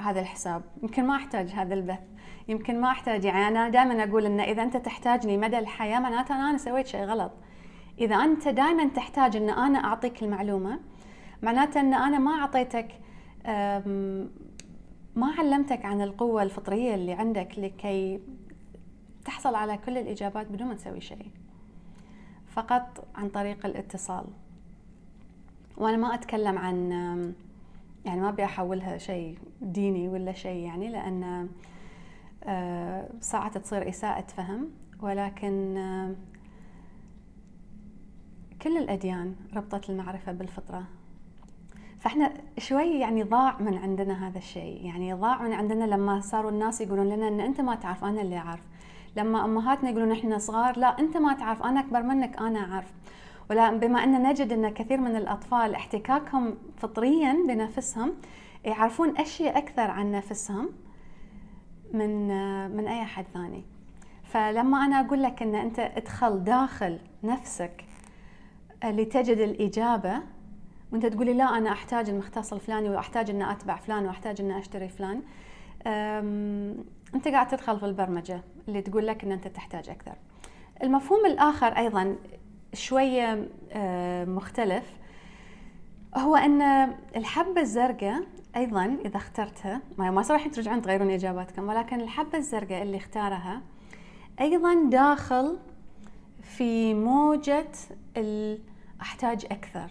هذا 0.00 0.20
الحساب. 0.20 0.62
يمكن 0.82 1.06
ما 1.06 1.16
أحتاج 1.16 1.50
هذا 1.50 1.74
البث. 1.74 2.00
يمكن 2.48 2.80
ما 2.80 2.90
أحتاج. 2.90 3.24
يعني 3.24 3.48
أنا 3.48 3.68
دائما 3.68 4.04
أقول 4.04 4.26
إن 4.26 4.40
إذا 4.40 4.62
أنت 4.62 4.76
تحتاجني 4.76 5.36
مدى 5.36 5.58
الحياة 5.58 6.00
معناته 6.00 6.50
أنا 6.50 6.58
سويت 6.58 6.86
شيء 6.86 7.04
غلط. 7.04 7.32
إذا 7.98 8.16
أنت 8.16 8.48
دائما 8.48 8.88
تحتاج 8.88 9.36
إن 9.36 9.50
أنا 9.50 9.78
أعطيك 9.78 10.22
المعلومة 10.22 10.78
معناته 11.42 11.80
إن 11.80 11.94
أنا 11.94 12.18
ما 12.18 12.40
أعطيتك 12.40 12.88
ما 15.18 15.26
علمتك 15.38 15.84
عن 15.84 16.00
القوة 16.02 16.42
الفطرية 16.42 16.94
اللي 16.94 17.12
عندك 17.12 17.58
لكي 17.58 18.20
تحصل 19.24 19.54
على 19.54 19.78
كل 19.78 19.98
الإجابات 19.98 20.46
بدون 20.46 20.68
ما 20.68 20.74
تسوي 20.74 21.00
شيء 21.00 21.30
فقط 22.46 23.04
عن 23.14 23.28
طريق 23.28 23.66
الاتصال. 23.66 24.24
وأنا 25.76 25.96
ما 25.96 26.14
أتكلم 26.14 26.58
عن 26.58 26.90
يعني 28.04 28.20
ما 28.20 28.28
أبي 28.28 28.44
أحولها 28.44 28.98
شيء 28.98 29.38
ديني 29.60 30.08
ولا 30.08 30.32
شيء 30.32 30.66
يعني 30.66 30.88
لأن 30.88 31.48
آه، 32.44 33.08
ساعات 33.20 33.58
تصير 33.58 33.88
إساءة 33.88 34.26
فهم 34.26 34.70
ولكن 35.00 35.76
آه، 35.76 36.14
كل 38.62 38.76
الأديان 38.76 39.36
ربطت 39.54 39.90
المعرفة 39.90 40.32
بالفطرة. 40.32 40.84
فإحنا 42.00 42.32
شوي 42.58 43.00
يعني 43.00 43.22
ضاع 43.22 43.56
من 43.60 43.78
عندنا 43.78 44.28
هذا 44.28 44.38
الشيء. 44.38 44.86
يعني 44.86 45.12
ضاع 45.12 45.42
من 45.42 45.52
عندنا 45.52 45.84
لما 45.84 46.20
صاروا 46.20 46.50
الناس 46.50 46.80
يقولون 46.80 47.08
لنا 47.08 47.28
إن 47.28 47.40
أنت 47.40 47.60
ما 47.60 47.74
تعرف 47.74 48.04
أنا 48.04 48.20
اللي 48.20 48.38
أعرف. 48.38 48.62
لما 49.16 49.44
أمهاتنا 49.44 49.90
يقولون 49.90 50.12
إحنا 50.12 50.38
صغار 50.38 50.78
لا 50.78 50.98
أنت 50.98 51.16
ما 51.16 51.32
تعرف 51.34 51.62
أنا 51.62 51.80
أكبر 51.80 52.02
منك 52.02 52.36
أنا 52.36 52.72
أعرف. 52.72 52.92
ولا 53.50 53.76
بما 53.76 54.04
إن 54.04 54.22
نجد 54.28 54.52
إن 54.52 54.68
كثير 54.68 55.00
من 55.00 55.16
الأطفال 55.16 55.74
احتكاكهم 55.74 56.54
فطريا 56.76 57.36
بنفسهم 57.48 58.14
يعرفون 58.64 59.16
أشياء 59.16 59.58
أكثر 59.58 59.90
عن 59.90 60.12
نفسهم 60.12 60.68
من 61.92 62.28
من 62.76 62.88
أي 62.88 63.02
أحد 63.02 63.24
ثاني. 63.34 63.64
فلما 64.24 64.84
أنا 64.84 65.00
أقول 65.00 65.22
لك 65.22 65.42
إن 65.42 65.54
أنت 65.54 65.78
ادخل 65.78 66.44
داخل 66.44 66.98
نفسك 67.24 67.84
لتجد 68.84 69.38
الإجابة 69.38 70.22
وانت 70.92 71.06
تقولي 71.06 71.32
لا 71.32 71.44
أنا 71.44 71.72
أحتاج 71.72 72.10
المختص 72.10 72.52
الفلاني 72.52 72.90
وأحتاج 72.90 73.30
ان 73.30 73.42
أتبع 73.42 73.76
فلان 73.76 74.06
وأحتاج 74.06 74.40
ان 74.40 74.50
أشتري 74.50 74.88
فلان. 74.88 75.22
أنت 77.14 77.28
قاعد 77.28 77.48
تدخل 77.48 77.78
في 77.78 77.86
البرمجة 77.86 78.42
اللي 78.68 78.82
تقول 78.82 79.06
لك 79.06 79.24
إن 79.24 79.32
أنت 79.32 79.48
تحتاج 79.48 79.88
أكثر. 79.88 80.14
المفهوم 80.82 81.26
الآخر 81.26 81.66
أيضا 81.66 82.16
شوية 82.74 83.48
مختلف. 84.24 84.84
هو 86.16 86.36
إن 86.36 86.62
الحبه 87.16 87.60
الزرقاء 87.60 88.22
أيضا 88.56 88.96
إذا 89.04 89.16
اخترتها 89.16 89.80
ما 89.98 90.22
راح 90.30 90.48
ترجعون 90.48 90.82
تغيرون 90.82 91.10
إجاباتكم 91.10 91.68
ولكن 91.68 92.00
الحبه 92.00 92.38
الزرقاء 92.38 92.82
اللي 92.82 92.96
اختارها 92.96 93.62
أيضا 94.40 94.88
داخل 94.90 95.58
في 96.42 96.94
موجة 96.94 97.68
أحتاج 99.00 99.44
أكثر. 99.44 99.90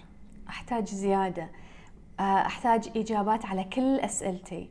أحتاج 0.50 0.88
زيادة. 0.88 1.50
آه، 2.20 2.22
أحتاج 2.22 2.90
إجابات 2.96 3.46
على 3.46 3.64
كل 3.64 4.00
أسئلتي. 4.00 4.70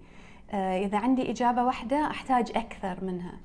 آه، 0.50 0.84
إذا 0.84 0.98
عندي 0.98 1.30
إجابة 1.30 1.64
واحدة 1.64 2.10
أحتاج 2.10 2.52
أكثر 2.56 3.04
منها. 3.04 3.40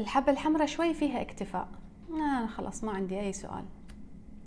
الحبة 0.00 0.32
الحمراء 0.32 0.66
شوي 0.66 0.94
فيها 0.94 1.20
اكتفاء. 1.20 1.68
أنا 2.10 2.46
خلاص 2.46 2.84
ما 2.84 2.92
عندي 2.92 3.20
أي 3.20 3.32
سؤال. 3.32 3.64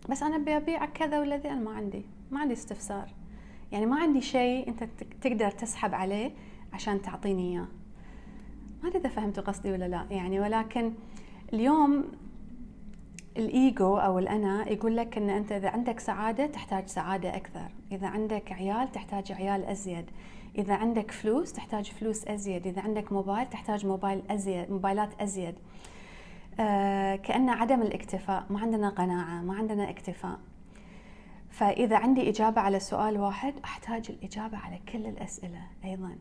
بس 0.10 0.24
أنا 0.24 0.36
أبي 0.36 0.58
ابيعك 0.58 0.92
كذا 0.92 1.20
ولا 1.20 1.38
ذي 1.38 1.50
أنا 1.50 1.60
ما 1.60 1.72
عندي. 1.72 2.06
ما 2.32 2.40
عندي 2.40 2.54
استفسار. 2.54 3.14
يعني 3.72 3.86
ما 3.86 4.00
عندي 4.00 4.22
شيء 4.22 4.68
أنت 4.68 4.84
تقدر 5.22 5.52
تسحب 5.52 5.94
عليه 5.94 6.32
عشان 6.74 7.02
تعطيني 7.02 7.52
إياه. 7.52 7.68
ما 8.84 8.90
أدري 8.90 9.00
إذا 9.00 9.10
فهمتوا 9.10 9.44
قصدي 9.44 9.72
ولا 9.72 9.88
لا. 9.88 10.08
يعني 10.12 10.40
ولكن 10.40 10.94
اليوم 11.54 12.06
الإيجو 13.38 13.98
أو 13.98 14.20
الأنا 14.20 14.70
يقول 14.70 14.98
لك 14.98 15.17
إن 15.17 15.29
أنت 15.29 15.51
إذا 15.51 15.70
عندك 15.70 16.00
سعادة 16.00 16.46
تحتاج 16.46 16.88
سعادة 16.88 17.36
أكثر. 17.36 17.67
إذا 17.91 18.08
عندك 18.08 18.51
عيال 18.51 18.91
تحتاج 18.91 19.32
عيال 19.32 19.65
أزيد. 19.65 20.06
إذا 20.58 20.74
عندك 20.74 21.12
فلوس 21.12 21.53
تحتاج 21.53 21.91
فلوس 21.91 22.27
أزيد. 22.27 22.67
إذا 22.67 22.82
عندك 22.82 23.12
موبايل 23.12 23.50
تحتاج 23.50 23.86
موبايل 23.86 24.22
أزيد 24.32 24.72
موبايلات 24.72 25.22
أزيد. 25.22 25.56
آه 26.60 27.15
كأن 27.15 27.50
عدم 27.50 27.82
الاكتفاء 27.82 28.46
ما 28.50 28.60
عندنا 28.60 28.89
قناعة 28.89 29.41
ما 29.41 29.56
عندنا 29.56 29.89
اكتفاء. 29.89 30.39
فإذا 31.50 31.98
عندي 31.98 32.29
إجابة 32.29 32.62
على 32.62 32.79
سؤال 32.79 33.20
واحد 33.20 33.53
أحتاج 33.65 34.06
الإجابة 34.10 34.58
على 34.58 34.79
كل 34.91 35.06
الأسئلة 35.06 35.62
أيضا. 35.86 36.15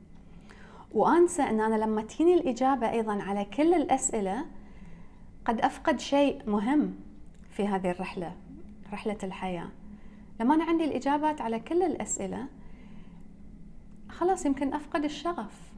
وأنسى 0.94 1.42
أن 1.42 1.60
أنا 1.60 1.84
لما 1.84 2.02
تجيني 2.02 2.34
الإجابة 2.34 2.90
أيضا 2.90 3.22
على 3.22 3.44
كل 3.44 3.74
الأسئلة 3.74 4.44
قد 5.44 5.60
أفقد 5.60 6.00
شيء 6.00 6.42
مهم. 6.46 6.94
في 7.56 7.68
هذه 7.68 7.90
الرحلة 7.90 8.32
رحلة 8.92 9.18
الحياة. 9.22 9.68
لما 10.40 10.54
أنا 10.54 10.64
عندي 10.64 10.84
الإجابات 10.84 11.40
على 11.40 11.60
كل 11.60 11.82
الأسئلة 11.82 12.46
خلاص 14.08 14.46
يمكن 14.46 14.74
أفقد 14.74 15.04
الشغف. 15.04 15.72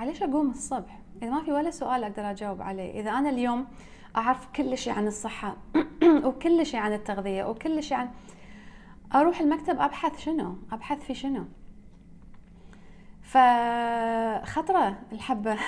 عليش 0.00 0.22
أقوم 0.22 0.50
الصبح؟ 0.50 0.98
إذا 1.22 1.30
ما 1.30 1.44
في 1.44 1.52
ولا 1.52 1.70
سؤال 1.70 2.04
أقدر 2.04 2.30
أجاوب 2.30 2.62
عليه. 2.62 3.00
إذا 3.00 3.10
أنا 3.10 3.30
اليوم 3.30 3.66
أعرف 4.16 4.48
كل 4.56 4.78
شيء 4.78 4.92
عن 4.92 5.06
الصحة 5.06 5.56
وكل 6.26 6.66
شيء 6.66 6.80
عن 6.80 6.92
التغذية 6.92 7.44
وكل 7.44 7.82
شيء 7.82 7.96
عن 7.96 8.10
أروح 9.14 9.40
المكتب 9.40 9.80
أبحث 9.80 10.18
شنو؟ 10.18 10.56
أبحث 10.72 11.04
في 11.04 11.14
شنو؟ 11.14 11.44
فخطرة 13.22 14.98
الحبة. 15.12 15.58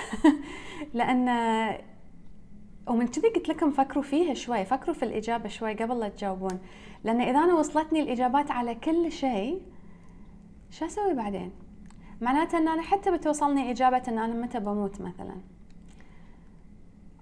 لأن 0.93 1.27
ومن 2.89 3.07
كذي 3.07 3.27
قلت 3.27 3.49
لكم 3.49 3.71
فكروا 3.71 4.03
فيها 4.03 4.33
شوي 4.33 4.65
فكروا 4.65 4.95
في 4.95 5.03
الإجابة 5.03 5.49
شوي 5.49 5.73
قبل 5.73 5.99
لا 5.99 6.09
تجاوبون. 6.09 6.59
لأن 7.03 7.21
إذا 7.21 7.39
أنا 7.39 7.53
وصلتني 7.53 8.01
الإجابات 8.01 8.51
على 8.51 8.75
كل 8.75 9.11
شيء 9.11 9.61
شو 10.69 10.85
أسوي 10.85 11.13
بعدين؟ 11.13 11.51
معناته 12.21 12.57
إن 12.57 12.67
أنا 12.67 12.81
حتى 12.81 13.11
بتوصلني 13.11 13.71
إجابة 13.71 14.03
إن 14.07 14.19
أنا 14.19 14.33
متى 14.33 14.59
بموت 14.59 15.01
مثلا. 15.01 15.35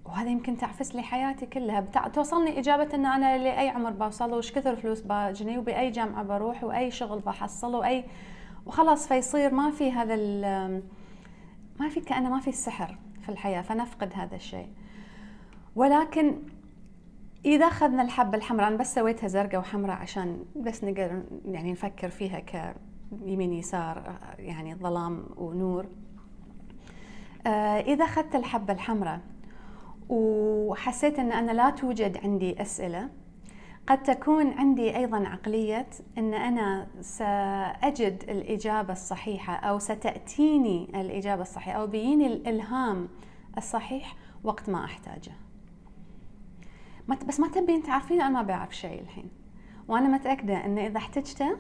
وهذا 0.05 0.29
يمكن 0.29 0.57
تعفس 0.57 0.95
لي 0.95 1.01
حياتي 1.01 1.45
كلها. 1.45 1.81
توصلني 2.13 2.59
إجابة 2.59 2.95
أن 2.95 3.05
أنا 3.05 3.37
لأي 3.37 3.69
عمر 3.69 3.91
بوصل 3.91 4.33
وش 4.33 4.51
كثر 4.51 4.75
فلوس 4.75 5.01
بجني 5.01 5.57
وبأي 5.57 5.91
جامعة 5.91 6.23
بروح 6.23 6.63
وأي 6.63 6.91
شغل 6.91 7.19
بحصله 7.19 7.77
وأي 7.77 8.05
وخلاص 8.65 9.07
فيصير 9.07 9.53
ما 9.53 9.71
في 9.71 9.91
هذا 9.91 10.15
ما 11.79 11.89
في 11.89 12.01
كأنه 12.01 12.29
ما 12.29 12.39
في 12.39 12.47
السحر 12.47 12.97
في 13.21 13.29
الحياة 13.29 13.61
فنفقد 13.61 14.11
هذا 14.13 14.35
الشيء. 14.35 14.67
ولكن 15.75 16.35
إذا 17.45 17.67
أخذنا 17.67 18.01
الحبة 18.01 18.37
الحمراء 18.37 18.67
أنا 18.67 18.77
بس 18.77 18.95
سويتها 18.95 19.27
زرقاء 19.27 19.59
وحمراء 19.59 19.95
عشان 19.95 20.45
بس 20.55 20.83
نقدر 20.83 21.23
يعني 21.45 21.71
نفكر 21.71 22.09
فيها 22.09 22.39
كيمين 22.39 23.53
يسار 23.53 24.19
يعني 24.39 24.75
ظلام 24.75 25.25
ونور. 25.37 25.85
آه، 27.47 27.79
إذا 27.79 28.05
أخذت 28.05 28.35
الحبة 28.35 28.73
الحمراء 28.73 29.19
وحسيت 30.09 31.19
إن 31.19 31.31
أنا 31.31 31.51
لا 31.51 31.69
توجد 31.69 32.17
عندي 32.17 32.61
أسئلة 32.61 33.09
قد 33.87 34.03
تكون 34.03 34.51
عندي 34.51 34.97
أيضا 34.97 35.27
عقلية 35.27 35.87
إن 36.17 36.33
أنا 36.33 36.87
سأجد 37.01 38.23
الإجابة 38.29 38.93
الصحيحة 38.93 39.55
أو 39.55 39.79
ستأتيني 39.79 41.01
الإجابة 41.01 41.41
الصحيحة 41.41 41.81
أو 41.81 41.87
بيجيني 41.87 42.27
الإلهام 42.27 43.07
الصحيح 43.57 44.15
وقت 44.43 44.69
ما 44.69 44.85
أحتاجه. 44.85 45.31
بس 47.07 47.39
ما 47.39 47.47
تبين 47.47 47.83
تعرفين 47.83 48.21
أنا 48.21 48.29
ما 48.29 48.41
بعرف 48.41 48.75
شيء 48.75 49.01
الحين. 49.01 49.29
وأنا 49.87 50.07
متأكدة 50.07 50.65
إن 50.65 50.77
إذا 50.77 50.97
احتجته 50.97 51.57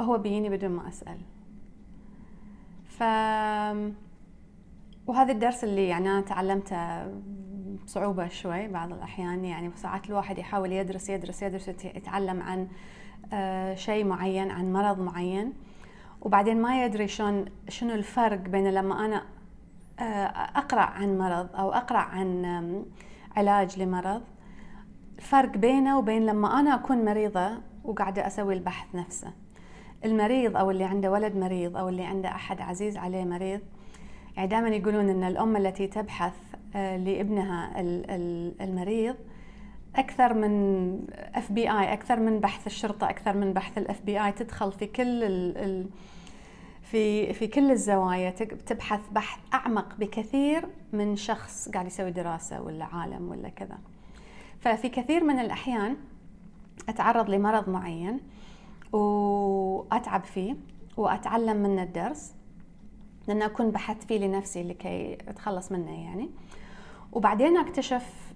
هو 0.00 0.18
بيجيني 0.18 0.48
بدون 0.48 0.70
ما 0.70 0.88
أسأل. 0.88 1.18
ف 2.88 3.02
وهذا 5.06 5.32
الدرس 5.32 5.64
اللي 5.64 5.88
يعني 5.88 6.10
أنا 6.10 6.20
تعلمته 6.20 7.06
بصعوبة 7.84 8.28
شوي 8.28 8.68
بعض 8.68 8.92
الأحيان 8.92 9.44
يعني 9.44 9.70
ساعات 9.76 10.06
الواحد 10.06 10.38
يحاول 10.38 10.72
يدرس 10.72 11.10
يدرس 11.10 11.42
يدرس 11.42 11.68
يتعلم 11.68 12.42
عن 12.42 12.68
آه، 13.32 13.74
شيء 13.74 14.04
معين 14.04 14.50
عن 14.50 14.72
مرض 14.72 15.00
معين. 15.00 15.52
وبعدين 16.20 16.62
ما 16.62 16.84
يدري 16.84 17.08
شلون 17.08 17.44
شنو 17.68 17.94
الفرق 17.94 18.38
بين 18.38 18.70
لما 18.70 19.04
أنا 19.04 19.22
آه، 19.98 20.02
أقرأ 20.58 20.80
عن 20.80 21.18
مرض 21.18 21.56
أو 21.56 21.72
أقرأ 21.72 21.98
عن 21.98 22.84
علاج 23.36 23.78
لمرض 23.82 24.22
الفرق 25.20 25.56
بينه 25.56 25.98
وبين 25.98 26.26
لما 26.26 26.60
أنا 26.60 26.74
أكون 26.74 27.04
مريضة 27.04 27.50
وقاعدة 27.84 28.26
أسوي 28.26 28.54
البحث 28.54 28.94
نفسه. 28.94 29.32
المريض 30.04 30.56
أو 30.56 30.70
اللي 30.70 30.84
عنده 30.84 31.10
ولد 31.10 31.36
مريض 31.36 31.76
أو 31.76 31.88
اللي 31.88 32.04
عنده 32.04 32.28
أحد 32.28 32.60
عزيز 32.60 32.96
عليه 32.96 33.24
مريض 33.24 33.60
يعني 34.36 34.48
دائما 34.48 34.68
يقولون 34.68 35.08
إن 35.08 35.24
الأم 35.24 35.56
التي 35.56 35.86
تبحث 35.86 36.32
آه، 36.76 36.96
لابنها 36.96 37.72
المريض 38.60 39.16
أكثر 39.96 40.34
من 40.34 40.92
FBI 41.34 41.92
أكثر 41.92 42.20
من 42.20 42.40
بحث 42.40 42.66
الشرطة 42.66 43.10
أكثر 43.10 43.36
من 43.36 43.52
بحث 43.52 43.78
ال 43.78 44.02
FBI 44.02 44.32
تدخل 44.32 44.72
في 44.72 44.86
كل 44.86 45.20
في 46.82 47.32
في 47.32 47.46
كل 47.46 47.70
الزوايا 47.70 48.30
تبحث 48.66 49.00
بحث 49.12 49.38
أعمق 49.54 49.94
بكثير 49.98 50.66
من 50.92 51.16
شخص 51.16 51.68
قاعد 51.68 51.86
يسوي 51.86 52.10
دراسة 52.10 52.62
ولا 52.62 52.84
عالم 52.84 53.28
ولا 53.28 53.48
كذا. 53.48 53.78
ففي 54.60 54.88
كثير 54.88 55.24
من 55.24 55.38
الأحيان 55.38 55.96
أتعرض 56.88 57.30
لمرض 57.30 57.68
معين 57.68 58.20
وأتعب 58.92 60.24
فيه 60.24 60.56
وأتعلم 60.96 61.56
منه 61.56 61.82
الدرس 61.82 62.34
لأن 63.28 63.42
أكون 63.42 63.70
بحثت 63.70 64.02
فيه 64.02 64.18
لنفسي 64.18 64.62
لكي 64.62 65.18
أتخلص 65.28 65.72
منه 65.72 66.04
يعني. 66.04 66.30
وبعدين 67.12 67.56
أكتشف 67.56 68.32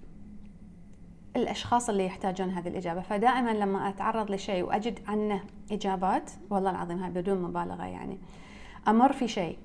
الأشخاص 1.35 1.89
اللي 1.89 2.05
يحتاجون 2.05 2.49
هذه 2.49 2.67
الإجابة. 2.67 3.01
فدائما 3.01 3.51
لما 3.51 3.89
أتعرض 3.89 4.31
لشيء 4.31 4.63
وأجد 4.63 4.99
عنه 5.07 5.43
إجابات 5.71 6.31
والله 6.49 6.69
العظيم 6.71 7.03
هاي 7.03 7.11
بدون 7.11 7.41
مبالغة 7.41 7.83
يعني. 7.83 8.17
أمر 8.87 9.13
في 9.13 9.27
شيء 9.27 9.57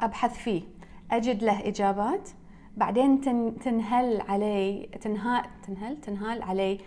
أبحث 0.00 0.38
فيه 0.38 0.62
أجد 1.10 1.44
له 1.44 1.68
إجابات 1.68 2.28
بعدين 2.76 3.20
تنهل 3.60 4.20
علي 4.20 4.88
تنهال 5.00 5.44
تنهل 5.66 6.00
تنهال 6.00 6.42
علي 6.42 6.78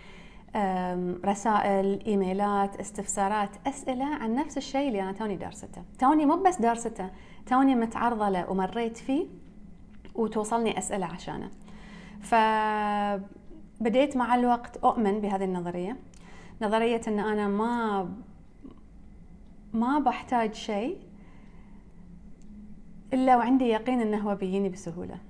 رسائل 1.24 2.04
إيميلات 2.06 2.76
استفسارات 2.76 3.50
أسئلة 3.66 4.04
عن 4.04 4.34
نفس 4.34 4.58
الشيء 4.58 4.88
اللي 4.88 5.02
أنا 5.02 5.12
توني 5.12 5.36
دارسته. 5.36 5.82
توني 5.98 6.26
مو 6.26 6.36
بس 6.36 6.60
دارسته 6.60 7.10
توني 7.46 7.74
متعرضة 7.74 8.28
له 8.28 8.50
ومريت 8.50 8.96
فيه 8.96 9.26
وتوصلني 10.14 10.78
أسئلة 10.78 11.06
عشانه. 11.06 11.50
فبديت 12.20 14.16
مع 14.16 14.34
الوقت 14.34 14.76
أؤمن 14.76 15.20
بهذه 15.20 15.44
النظرية. 15.44 15.96
نظرية 16.62 17.00
إن 17.08 17.18
أنا 17.18 17.48
ما 17.48 18.08
ما 19.72 19.98
بحتاج 19.98 20.54
شيء 20.54 20.98
إلا 23.12 23.36
وعندي 23.36 23.64
يقين 23.64 24.00
إنه 24.00 24.18
هو 24.18 24.34
بيجيني 24.34 24.68
بسهولة. 24.68 25.27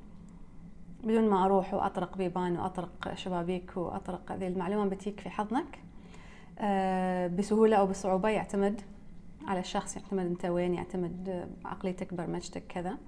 بدون 1.04 1.28
ما 1.28 1.44
أروح 1.44 1.74
وأطرق 1.74 2.16
بيبان 2.16 2.58
وأطرق 2.58 3.14
شبابيك 3.14 3.76
وأطرق 3.76 4.32
هذه 4.32 4.48
المعلومة 4.48 4.90
بتيك 4.90 5.20
في 5.20 5.30
حضنك 5.30 5.78
آه، 6.58 7.26
بسهولة 7.26 7.76
أو 7.76 7.86
بصعوبة 7.86 8.28
يعتمد 8.28 8.80
على 9.46 9.60
الشخص 9.60 9.96
يعتمد 9.96 10.26
أنت 10.26 10.44
وين 10.44 10.74
يعتمد 10.74 11.48
عقليتك 11.64 12.14
برمجتك 12.14 12.66
كذا. 12.66 12.98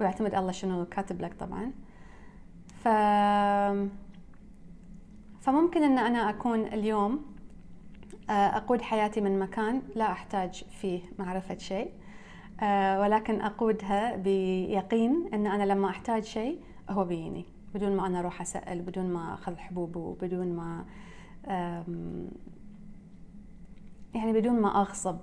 ويعتمد 0.00 0.34
الله 0.34 0.52
شنو 0.52 0.84
كاتب 0.84 1.22
لك 1.22 1.34
طبعا. 1.34 1.72
ف 2.84 2.88
فممكن 5.40 5.82
إن 5.82 5.98
أنا 5.98 6.30
أكون 6.30 6.60
اليوم 6.60 7.34
آه، 8.30 8.32
أقود 8.32 8.80
حياتي 8.80 9.20
من 9.20 9.38
مكان 9.38 9.82
لا 9.94 10.12
أحتاج 10.12 10.64
فيه 10.80 11.00
معرفة 11.18 11.58
شيء 11.58 11.90
آه، 12.62 13.00
ولكن 13.00 13.40
أقودها 13.40 14.16
بيقين 14.16 15.30
إن 15.34 15.46
أنا 15.46 15.62
لما 15.72 15.88
أحتاج 15.88 16.24
شيء 16.24 16.60
هو 16.90 17.04
بيجيني 17.04 17.44
بدون 17.74 17.96
ما 17.96 18.06
أنا 18.06 18.20
أروح 18.20 18.40
أسأل 18.40 18.82
بدون 18.82 19.06
ما 19.06 19.34
أخذ 19.34 19.56
حبوب 19.56 20.18
بدون 20.22 20.56
ما 20.56 20.84
يعني 24.14 24.32
بدون 24.32 24.60
ما 24.60 24.80
أغصب 24.80 25.16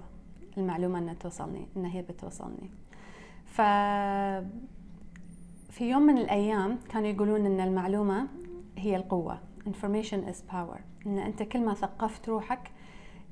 المعلومة 0.57 0.99
إنها 0.99 1.13
توصلني 1.13 1.67
ان 1.77 1.85
هي 1.85 2.01
بتوصلني. 2.01 2.69
ف 3.45 3.61
في 5.71 5.89
يوم 5.89 6.01
من 6.01 6.17
الأيام 6.17 6.79
كانوا 6.89 7.07
يقولون 7.07 7.45
إن 7.45 7.59
المعلومة 7.59 8.27
هي 8.77 8.95
القوة. 8.95 9.39
Information 9.67 10.29
is 10.31 10.51
power. 10.51 10.79
إن 11.05 11.19
أنت 11.19 11.43
كل 11.43 11.65
ما 11.65 11.73
ثقفت 11.73 12.29
روحك 12.29 12.71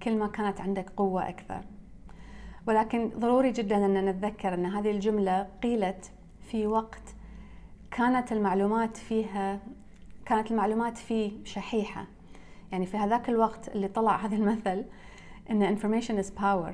كل 0.04 0.18
ما 0.18 0.28
كانت 0.28 0.62
عندك 0.62 0.90
قوة 0.90 1.30
أكثر. 1.30 1.66
ولكن 2.68 3.10
ضروري 3.20 3.52
جدا 3.52 3.86
إن 3.86 4.06
نتذكر 4.06 4.54
إن 4.54 4.66
هذه 4.66 4.92
الجملة 4.92 5.48
قيلت 5.64 6.12
في 6.40 6.68
وقت 6.68 7.16
كانت 8.00 8.32
المعلومات 8.32 8.98
فيها 8.98 9.60
كانت 10.26 10.52
المعلومات 10.52 10.98
فيه 10.98 11.32
شحيحة. 11.44 12.06
يعني 12.72 12.86
في 12.86 12.98
هذاك 12.98 13.30
الوقت 13.30 13.68
اللي 13.68 13.88
طلع 13.88 14.16
هذا 14.26 14.36
المثل 14.36 14.86
إن 15.50 15.78
information 15.78 16.24
is 16.24 16.30
power. 16.40 16.74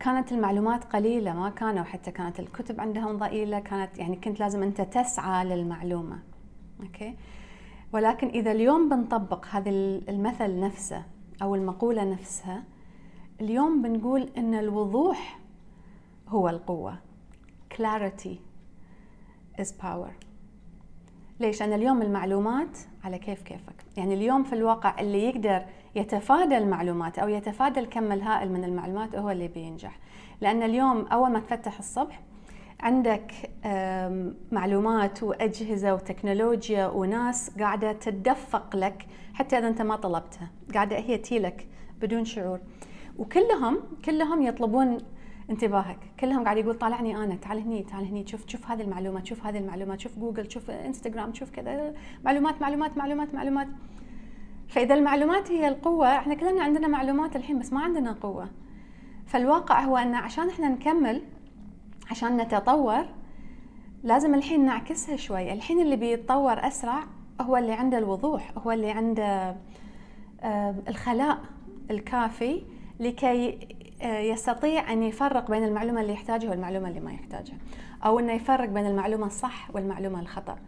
كانت 0.00 0.32
المعلومات 0.32 0.84
قليلة 0.84 1.32
ما 1.32 1.50
كانوا 1.50 1.84
حتى 1.84 2.10
كانت 2.10 2.40
الكتب 2.40 2.80
عندهم 2.80 3.16
ضئيلة 3.16 3.60
كانت 3.60 3.98
يعني 3.98 4.16
كنت 4.16 4.40
لازم 4.40 4.62
أنت 4.62 4.80
تسعى 4.80 5.44
للمعلومة. 5.44 6.18
أوكي؟ 6.82 7.16
ولكن 7.92 8.28
إذا 8.28 8.52
اليوم 8.52 8.88
بنطبق 8.88 9.46
هذا 9.46 9.70
المثل 10.08 10.60
نفسه 10.60 11.02
أو 11.42 11.54
المقولة 11.54 12.04
نفسها 12.04 12.62
اليوم 13.40 13.82
بنقول 13.82 14.28
إن 14.36 14.54
الوضوح 14.54 15.38
هو 16.28 16.48
القوة. 16.48 16.98
Clarity. 17.74 18.51
Is 19.60 19.68
power. 19.82 20.10
ليش؟ 21.40 21.60
لأن 21.60 21.72
اليوم 21.72 22.02
المعلومات 22.02 22.78
على 23.04 23.18
كيف 23.18 23.42
كيفك. 23.42 23.84
يعني 23.96 24.14
اليوم 24.14 24.42
في 24.44 24.52
الواقع 24.52 25.00
اللي 25.00 25.24
يقدر 25.24 25.62
يتفادى 25.94 26.58
المعلومات 26.58 27.18
أو 27.18 27.28
يتفادى 27.28 27.80
الكم 27.80 28.12
الهائل 28.12 28.52
من 28.52 28.64
المعلومات 28.64 29.14
هو 29.14 29.30
اللي 29.30 29.48
بينجح. 29.48 29.98
لأن 30.40 30.62
اليوم 30.62 31.06
أول 31.06 31.30
ما 31.30 31.40
تفتح 31.40 31.78
الصبح 31.78 32.20
عندك 32.80 33.32
معلومات 34.52 35.22
وأجهزة 35.22 35.94
وتكنولوجيا 35.94 36.86
وناس 36.86 37.50
قاعدة 37.58 37.92
تدفق 37.92 38.76
لك 38.76 39.06
حتى 39.34 39.58
إذا 39.58 39.68
أنت 39.68 39.82
ما 39.82 39.96
طلبتها. 39.96 40.50
قاعدة 40.74 40.96
هي 40.96 41.18
تيلك 41.18 41.66
بدون 42.00 42.24
شعور. 42.24 42.60
وكلهم 43.18 43.78
كلهم 44.04 44.42
يطلبون 44.42 44.98
انتباهك. 45.50 45.98
كلهم 46.20 46.44
قاعد 46.44 46.56
يقول 46.56 46.74
طالعني 46.74 47.16
أنا 47.16 47.34
تعال 47.34 47.58
هني 47.58 47.82
تعال 47.82 48.04
هني 48.04 48.26
شوف 48.26 48.48
شوف 48.48 48.70
هذه 48.70 48.82
المعلومات 48.82 49.26
شوف 49.26 49.46
هذه 49.46 49.58
المعلومات 49.58 50.00
شوف 50.00 50.18
جوجل 50.18 50.50
شوف 50.50 50.70
إنستغرام 50.70 51.34
شوف 51.34 51.50
كذا 51.50 51.94
معلومات 52.24 52.60
معلومات 52.62 52.98
معلومات 52.98 53.34
معلومات. 53.34 53.68
فإذا 54.68 54.94
المعلومات 54.94 55.50
هي 55.50 55.68
القوة 55.68 56.18
إحنا 56.18 56.34
كلنا 56.34 56.62
عندنا 56.62 56.88
معلومات 56.88 57.36
الحين 57.36 57.58
بس 57.58 57.72
ما 57.72 57.80
عندنا 57.80 58.12
قوة. 58.12 58.48
فالواقع 59.26 59.80
هو 59.80 59.96
إن 59.96 60.14
عشان 60.14 60.48
إحنا 60.48 60.68
نكمل 60.68 61.22
عشان 62.10 62.36
نتطور 62.36 63.04
لازم 64.04 64.34
الحين 64.34 64.64
نعكسها 64.64 65.16
شوي. 65.16 65.52
الحين 65.52 65.80
اللي 65.80 65.96
بيتطور 65.96 66.66
أسرع 66.66 67.04
هو 67.40 67.56
اللي 67.56 67.72
عنده 67.72 67.98
الوضوح 67.98 68.52
هو 68.58 68.72
اللي 68.72 68.90
عنده 68.90 69.56
آه، 70.42 70.74
الخلاء 70.88 71.38
الكافي 71.90 72.62
لكي 73.00 73.58
يستطيع 74.04 74.92
أن 74.92 75.02
يفرق 75.02 75.50
بين 75.50 75.64
المعلومة 75.64 76.00
اللي 76.00 76.12
يحتاجها 76.12 76.50
والمعلومة 76.50 76.88
اللي 76.88 77.00
ما 77.00 77.12
يحتاجها 77.12 77.56
أو 78.04 78.18
أنه 78.18 78.32
يفرق 78.32 78.68
بين 78.68 78.86
المعلومة 78.86 79.26
الصح 79.26 79.68
والمعلومة 79.74 80.20
الخطأ. 80.20 80.58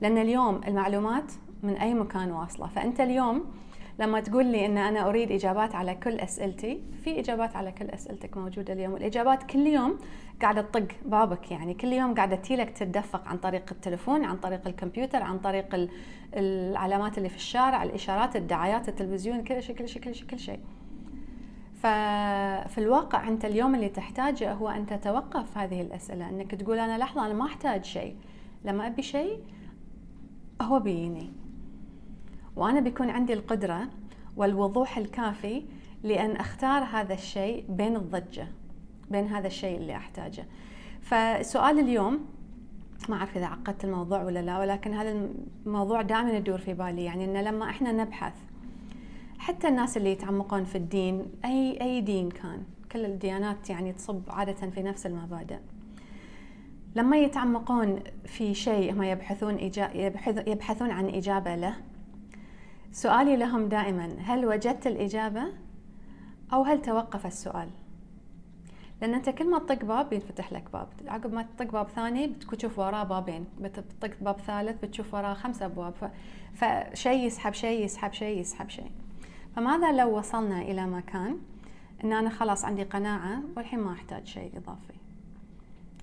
لأن 0.00 0.18
اليوم 0.18 0.60
المعلومات 0.68 1.32
من 1.62 1.76
أي 1.76 1.94
مكان 1.94 2.32
واصلة. 2.32 2.66
فأنت 2.66 3.00
اليوم 3.00 3.44
لما 3.98 4.20
تقول 4.20 4.46
لي 4.46 4.66
إن 4.66 4.78
أنا 4.78 5.08
أريد 5.08 5.32
إجابات 5.32 5.74
على 5.74 5.94
كل 5.94 6.20
أسئلتي 6.20 6.82
في 7.04 7.20
إجابات 7.20 7.56
على 7.56 7.72
كل 7.72 7.90
أسئلتك 7.90 8.36
موجودة 8.36 8.72
اليوم. 8.72 8.92
والاجابات 8.92 9.42
كل 9.42 9.66
يوم 9.66 9.98
قاعدة 10.42 10.62
تطق 10.62 10.86
بابك 11.04 11.50
يعني. 11.50 11.74
كل 11.74 11.92
يوم 11.92 12.14
قاعدة 12.14 12.36
تجيلك 12.36 12.70
تتدفق 12.70 13.28
عن 13.28 13.38
طريق 13.38 13.64
التلفون 13.70 14.24
عن 14.24 14.36
طريق 14.36 14.66
الكمبيوتر 14.66 15.22
عن 15.22 15.38
طريق 15.38 15.88
العلامات 16.34 17.18
اللي 17.18 17.28
في 17.28 17.36
الشارع 17.36 17.82
الإشارات 17.82 18.36
الدعايات 18.36 18.88
التلفزيون 18.88 19.44
كل 19.44 19.62
شيء 19.62 19.76
كل 19.76 19.88
شيء 19.88 20.02
كل 20.02 20.14
شيء 20.14 20.26
كل 20.26 20.38
شيء. 20.38 20.58
ففي 21.84 22.78
الواقع 22.78 23.28
أنت 23.28 23.44
اليوم 23.44 23.74
اللي 23.74 23.88
تحتاجه 23.88 24.52
هو 24.52 24.68
أن 24.68 24.86
تتوقف 24.86 25.58
هذه 25.58 25.80
الأسئلة 25.80 26.28
أنك 26.28 26.54
تقول 26.54 26.78
أنا 26.78 26.98
لحظة 26.98 27.26
أنا 27.26 27.34
ما 27.34 27.46
أحتاج 27.46 27.84
شيء 27.84 28.16
لما 28.64 28.86
أبي 28.86 29.02
شيء 29.02 29.38
هو 30.62 30.80
بيجيني. 30.80 31.32
وأنا 32.56 32.80
بيكون 32.80 33.10
عندي 33.10 33.32
القدرة 33.32 33.88
والوضوح 34.36 34.98
الكافي 34.98 35.64
لأن 36.02 36.36
أختار 36.36 36.82
هذا 36.82 37.14
الشيء 37.14 37.64
بين 37.68 37.96
الضجة 37.96 38.48
بين 39.10 39.26
هذا 39.26 39.46
الشيء 39.46 39.76
اللي 39.76 39.96
أحتاجه. 39.96 40.46
فسؤال 41.00 41.78
اليوم 41.78 42.26
ما 43.08 43.16
أعرف 43.16 43.36
إذا 43.36 43.46
عقدت 43.46 43.84
الموضوع 43.84 44.22
ولا 44.22 44.42
لا 44.42 44.58
ولكن 44.58 44.94
هذا 44.94 45.28
الموضوع 45.66 46.02
دائما 46.02 46.32
يدور 46.32 46.58
في 46.58 46.74
بالي 46.74 47.04
يعني 47.04 47.24
ان 47.24 47.44
لما 47.44 47.70
إحنا 47.70 47.92
نبحث 47.92 48.34
حتى 49.44 49.68
الناس 49.68 49.96
اللي 49.96 50.12
يتعمقون 50.12 50.64
في 50.64 50.78
الدين 50.78 51.26
أي 51.44 51.80
أي 51.80 52.00
دين 52.00 52.30
كان 52.30 52.62
كل 52.92 53.04
الديانات 53.04 53.70
يعني 53.70 53.92
تصب 53.92 54.22
عادة 54.28 54.70
في 54.70 54.82
نفس 54.82 55.06
المبادئ. 55.06 55.58
لما 56.96 57.16
يتعمقون 57.16 58.00
في 58.24 58.54
شيء 58.54 58.92
هم 58.92 59.02
يبحثون 59.02 59.58
يبحثون 60.46 60.90
عن 60.90 61.08
إجابة 61.08 61.54
له 61.54 61.76
سؤالي 62.92 63.36
لهم 63.36 63.68
دائما 63.68 64.16
هل 64.20 64.46
وجدت 64.46 64.86
الإجابة؟ 64.86 65.44
أو 66.52 66.62
هل 66.62 66.82
توقف 66.82 67.26
السؤال؟ 67.26 67.68
لأن 69.00 69.14
أنت 69.14 69.30
كل 69.30 69.50
ما 69.50 69.58
تطق 69.58 69.84
باب 69.84 70.12
ينفتح 70.12 70.52
لك 70.52 70.72
باب. 70.72 70.88
عقب 71.06 71.32
ما 71.32 71.42
تطق 71.42 71.72
باب 71.72 71.88
ثاني 71.88 72.26
بتشوف 72.26 72.78
وراه 72.78 73.04
بابين. 73.04 73.44
بتطق 73.60 74.10
باب 74.20 74.40
ثالث 74.40 74.84
بتشوف 74.84 75.14
وراه 75.14 75.34
خمس 75.34 75.62
أبواب. 75.62 76.12
فشيء 76.54 77.26
يسحب 77.26 77.52
شيء 77.52 77.84
يسحب 77.84 78.12
شيء 78.12 78.40
يسحب 78.40 78.70
شيء. 78.70 78.90
فماذا 79.56 79.92
لو 79.92 80.18
وصلنا 80.18 80.62
إلى 80.62 80.86
مكان 80.86 81.38
أن 82.04 82.12
أنا 82.12 82.30
خلاص 82.30 82.64
عندي 82.64 82.82
قناعة 82.82 83.42
والحين 83.56 83.78
ما 83.78 83.92
أحتاج 83.92 84.26
شيء 84.26 84.52
إضافي؟ 84.56 84.94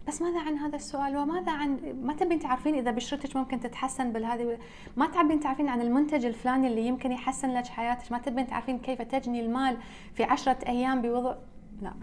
بس 0.08 0.22
ماذا 0.22 0.40
عن 0.40 0.58
هذا 0.58 0.76
السؤال؟ 0.76 1.18
وماذا 1.18 1.52
عن 1.52 1.96
ما 2.04 2.14
تبين 2.14 2.40
تعرفين 2.40 2.76
إذا 2.76 2.92
بشرتك 2.92 3.36
ممكن 3.36 3.60
تتحسن 3.60 4.12
بالهذه؟ 4.12 4.58
ما 4.98 5.08
تبين 5.08 5.40
تعرفين 5.40 5.70
عن 5.70 5.82
المنتج 5.82 6.26
الفلاني 6.26 6.68
اللي 6.68 6.88
يمكن 6.88 7.12
يحسن 7.12 7.54
لك 7.54 7.68
حياتك؟ 7.68 8.12
ما 8.12 8.18
تبين 8.18 8.48
تعرفين 8.48 8.80
كيف 8.80 9.02
تجني 9.02 9.42
المال 9.46 9.78
في 10.14 10.24
عشرة 10.24 10.58
أيام 10.68 11.02
بوضع 11.02 11.36
لا. 11.82 11.94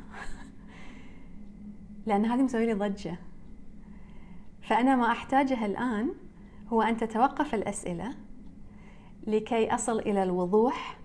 لأن 2.06 2.24
هذه 2.24 2.42
مسوي 2.42 2.66
لي 2.66 2.74
ضجة. 2.74 3.18
فأنا 4.62 4.96
ما 4.96 5.12
احتاجه 5.12 5.66
الآن 5.66 6.14
هو 6.68 6.82
أن 6.82 6.96
تتوقف 6.96 7.54
الأسئلة 7.54 8.14
لكي 9.26 9.74
أصل 9.74 9.98
إلى 9.98 10.22
الوضوح 10.22 10.97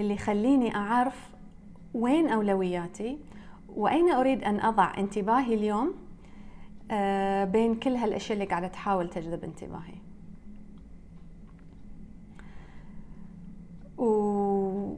اللي 0.00 0.14
يخليني 0.14 0.74
أعرف 0.74 1.30
وين 1.94 2.28
أولوياتي 2.28 3.18
وأين 3.68 4.10
أريد 4.10 4.44
أن 4.44 4.60
أضع 4.60 4.98
انتباهي 4.98 5.54
اليوم 5.54 5.94
آه، 6.90 7.44
بين 7.44 7.74
كل 7.74 7.90
هالأشياء 7.90 8.32
اللي 8.32 8.50
قاعدة 8.50 8.68
تحاول 8.68 9.10
تجذب 9.10 9.44
انتباهي. 9.44 9.94
و 13.98 14.96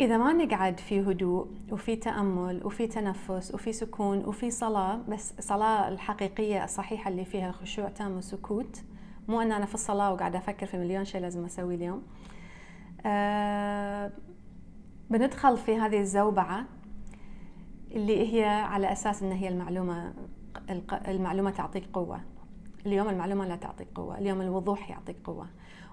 إذا 0.00 0.16
ما 0.16 0.32
نقعد 0.32 0.80
في 0.80 1.00
هدوء 1.00 1.46
وفي 1.72 1.96
تأمل 1.96 2.66
وفي 2.66 2.86
تنفس 2.86 3.54
وفي 3.54 3.72
سكون 3.72 4.18
وفي 4.24 4.50
صلاة 4.50 5.00
بس 5.08 5.34
صلاة 5.40 5.88
الحقيقية 5.88 6.64
الصحيحة 6.64 7.10
اللي 7.10 7.24
فيها 7.24 7.52
خشوع 7.52 7.88
تام 7.88 8.16
وسكوت 8.16 8.82
مو 9.28 9.40
أن 9.40 9.52
أنا 9.52 9.66
في 9.66 9.74
الصلاة 9.74 10.12
وقاعدة 10.12 10.38
أفكر 10.38 10.66
في 10.66 10.78
مليون 10.78 11.04
شيء 11.04 11.20
لازم 11.20 11.44
أسويه 11.44 11.76
اليوم. 11.76 12.02
آه 12.02 12.33
بندخل 15.10 15.56
في 15.56 15.76
هذه 15.76 16.00
الزوبعة 16.00 16.64
اللي 17.90 18.34
هي 18.34 18.44
على 18.44 18.92
أساس 18.92 19.22
إن 19.22 19.32
هي 19.32 19.48
المعلومة 19.48 20.14
المعلومة 21.08 21.50
تعطيك 21.50 21.84
قوة. 21.92 22.20
اليوم 22.86 23.08
المعلومة 23.08 23.46
لا 23.46 23.56
تعطيك 23.56 23.88
قوة 23.94 24.18
اليوم 24.18 24.40
الوضوح 24.40 24.90
يعطيك 24.90 25.16
قوة. 25.24 25.48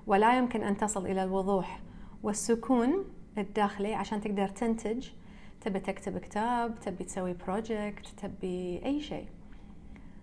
ولا 0.07 0.37
يمكن 0.37 0.63
أن 0.63 0.77
تصل 0.77 1.05
إلى 1.05 1.23
الوضوح 1.23 1.81
والسكون 2.23 3.05
الداخلي 3.37 3.93
عشان 3.93 4.21
تقدر 4.21 4.47
تنتج. 4.47 5.09
تبي 5.61 5.79
تكتب 5.79 6.17
كتاب 6.17 6.79
تبي 6.79 7.03
تسوي 7.03 7.33
بروجكت 7.33 8.07
تبي 8.07 8.85
أي 8.85 9.01
شيء. 9.01 9.27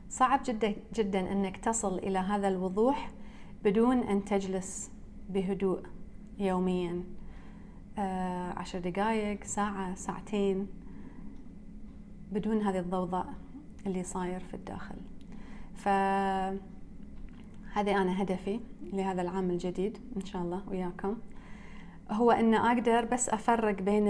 صعب 0.08 0.40
جدا 0.44 0.74
جدا 0.94 1.32
إنك 1.32 1.56
تصل 1.56 1.98
إلى 1.98 2.18
هذا 2.18 2.48
الوضوح 2.48 3.10
بدون 3.64 3.98
أن 3.98 4.24
تجلس 4.24 4.90
بهدوء. 5.28 5.82
يوميا. 6.38 7.02
آه، 7.98 8.52
عشر 8.58 8.78
دقائق 8.78 9.44
ساعة 9.44 9.94
ساعتين 9.94 10.66
بدون 12.32 12.62
هذه 12.62 12.78
الضوضاء 12.78 13.34
اللي 13.86 14.02
صاير 14.02 14.40
في 14.40 14.54
الداخل. 14.54 14.96
ف 15.74 15.88
هذه 17.72 18.02
أنا 18.02 18.22
هدفي 18.22 18.60
لهذا 18.92 19.22
العام 19.22 19.50
الجديد 19.50 19.98
إن 20.16 20.24
شاء 20.24 20.42
الله 20.42 20.62
وياكم. 20.68 21.16
هو 22.10 22.30
أن 22.30 22.54
أقدر 22.54 23.04
بس 23.04 23.28
أفرق 23.28 23.82
بين 23.82 24.08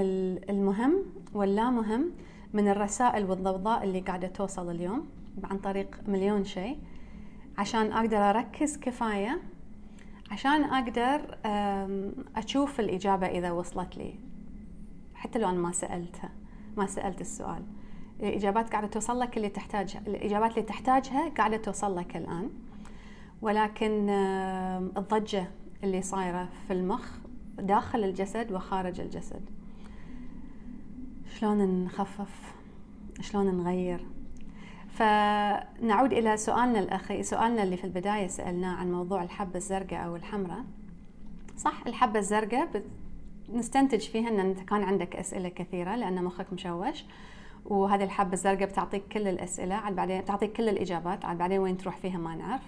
المهم 0.50 1.02
واللا 1.34 1.70
مهم 1.70 2.10
من 2.52 2.68
الرسائل 2.68 3.24
والضوضاء 3.24 3.84
اللي 3.84 4.00
قاعدة 4.00 4.28
توصل 4.28 4.70
اليوم 4.70 5.06
عن 5.44 5.58
طريق 5.58 6.00
مليون 6.08 6.44
شيء 6.44 6.78
عشان 7.58 7.92
أقدر 7.92 8.16
أركز 8.16 8.76
كفاية 8.76 9.40
عشان 10.30 10.64
أقدر 10.64 11.38
أشوف 12.36 12.80
الإجابة 12.80 13.26
إذا 13.26 13.50
وصلت 13.50 13.96
لي. 13.96 14.14
حتى 15.14 15.38
لو 15.38 15.48
أنا 15.48 15.58
ما 15.58 15.72
سألتها 15.72 16.30
ما 16.76 16.86
سألت 16.86 17.20
السؤال. 17.20 17.62
الإجابات 18.20 18.70
قاعدة 18.70 18.86
توصل 18.86 19.20
لك 19.20 19.36
اللي 19.36 19.48
تحتاجها 19.48 20.02
الإجابات 20.06 20.50
اللي 20.50 20.62
تحتاجها 20.62 21.28
قاعدة 21.28 21.56
توصل 21.56 21.96
لك 21.96 22.16
الآن. 22.16 22.50
ولكن 23.42 24.08
الضجة 24.96 25.50
اللي 25.84 26.02
صايرة 26.02 26.48
في 26.66 26.72
المخ 26.72 27.10
داخل 27.58 28.04
الجسد 28.04 28.52
وخارج 28.52 29.00
الجسد. 29.00 29.50
شلون 31.38 31.84
نخفف؟ 31.84 32.54
شلون 33.20 33.54
نغير؟ 33.54 34.06
فنعود 34.98 36.12
إلى 36.12 36.36
سؤالنا 36.36 36.78
الاخي 36.78 37.22
سؤالنا 37.22 37.62
اللي 37.62 37.76
في 37.76 37.84
البداية 37.84 38.26
سألناه 38.26 38.76
عن 38.76 38.92
موضوع 38.92 39.22
الحبة 39.22 39.56
الزرقاء 39.56 40.04
أو 40.04 40.16
الحمراء. 40.16 40.64
صح 41.56 41.82
الحبة 41.86 42.18
الزرقاء 42.18 42.82
نستنتج 43.52 44.00
فيها 44.00 44.28
إن 44.28 44.40
أنت 44.40 44.60
كان 44.60 44.82
عندك 44.82 45.16
أسئلة 45.16 45.48
كثيرة 45.48 45.96
لأن 45.96 46.24
مخك 46.24 46.52
مشوش. 46.52 47.04
وهذه 47.64 48.04
الحبة 48.04 48.32
الزرقاء 48.32 48.68
بتعطيك 48.68 49.02
كل 49.12 49.28
الأسئلة 49.28 49.74
عاد 49.74 49.96
بعدين 49.96 50.20
بتعطيك 50.20 50.52
كل 50.52 50.68
الإجابات 50.68 51.24
عاد 51.24 51.38
بعدين 51.38 51.58
وين 51.58 51.76
تروح 51.76 51.96
فيها 51.96 52.18
ما 52.18 52.34
نعرف. 52.34 52.62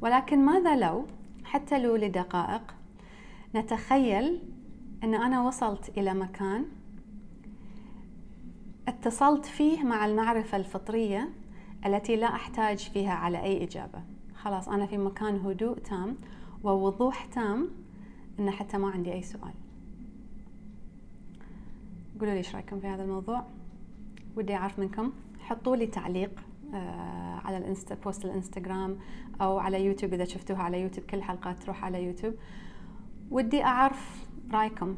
ولكن 0.00 0.38
ماذا 0.38 0.76
لو 0.76 1.06
حتى 1.44 1.78
لو 1.78 1.96
لدقائق 1.96 2.74
نتخيل 3.54 4.42
إن 5.04 5.14
أنا 5.14 5.42
وصلت 5.42 5.98
إلى 5.98 6.14
مكان 6.14 6.64
اتصلت 8.88 9.44
فيه 9.44 9.82
مع 9.82 10.06
المعرفة 10.06 10.56
الفطرية 10.56 11.28
التي 11.86 12.16
لا 12.16 12.26
أحتاج 12.26 12.78
فيها 12.78 13.12
على 13.12 13.42
أي 13.42 13.64
إجابة. 13.64 14.02
خلاص 14.34 14.68
أنا 14.68 14.86
في 14.86 14.98
مكان 14.98 15.36
هدوء 15.36 15.78
تام 15.78 16.16
ووضوح 16.64 17.24
تام 17.24 17.68
إن 18.38 18.50
حتى 18.50 18.78
ما 18.78 18.90
عندي 18.90 19.12
أي 19.12 19.22
سؤال. 19.22 19.52
قولوا 22.20 22.32
لي 22.32 22.38
إيش 22.38 22.54
رأيكم 22.54 22.80
في 22.80 22.86
هذا 22.86 23.02
الموضوع؟ 23.02 23.44
ودي 24.36 24.54
أعرف 24.54 24.78
منكم. 24.78 25.12
حطوا 25.40 25.76
لي 25.76 25.86
تعليق 25.86 26.30
آه، 26.74 27.40
على 27.44 27.58
ال 27.58 27.64
Insta 27.64 27.94
post 27.94 28.24
الإنستغرام 28.24 28.98
أو 29.40 29.58
على 29.58 29.86
يوتيوب 29.86 30.12
إذا 30.12 30.24
شفتوها 30.24 30.62
على 30.62 30.80
يوتيوب. 30.80 31.06
كل 31.06 31.22
حلقات 31.22 31.62
تروح 31.62 31.84
على 31.84 32.04
يوتيوب. 32.04 32.34
ودي 33.30 33.64
أعرف 33.64 34.26
رأيكم. 34.52 34.96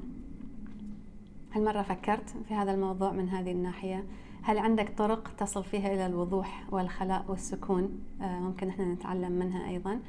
هل 1.55 1.65
مرة 1.65 1.83
فكرت 1.83 2.35
في 2.49 2.55
هذا 2.55 2.75
الموضوع 2.75 3.13
من 3.13 3.29
هذه 3.29 3.53
الناحية؟ 3.53 4.05
هل 4.43 4.59
عندك 4.59 4.93
طرق 4.99 5.37
تصل 5.39 5.65
فيها 5.65 5.95
إلى 5.95 6.07
الوضوح 6.07 6.65
والخلاء 6.71 7.25
والسكون؟ 7.29 7.99
آه، 8.21 8.41
ممكن 8.41 8.69
إحنا 8.69 8.85
نتعلم 8.85 9.33
منها 9.33 9.69
أيضا. 9.69 10.01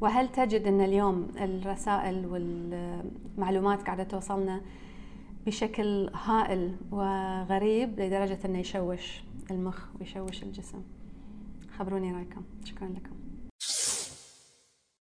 وهل 0.00 0.28
تجد 0.28 0.66
أن 0.66 0.80
اليوم 0.80 1.28
الرسائل 1.40 2.26
والمعلومات 2.26 3.82
قاعدة 3.82 4.04
توصلنا 4.04 4.60
بشكل 5.46 6.10
هائل 6.14 6.76
وغريب 6.90 8.00
لدرجة 8.00 8.38
أنه 8.44 8.58
يشوش 8.58 9.22
المخ 9.50 9.84
ويشوش 10.00 10.42
الجسم 10.42 10.82
خبروني 11.78 12.12
رأيكم 12.12 12.42
شكرا 12.64 12.88
لكم 12.88 13.21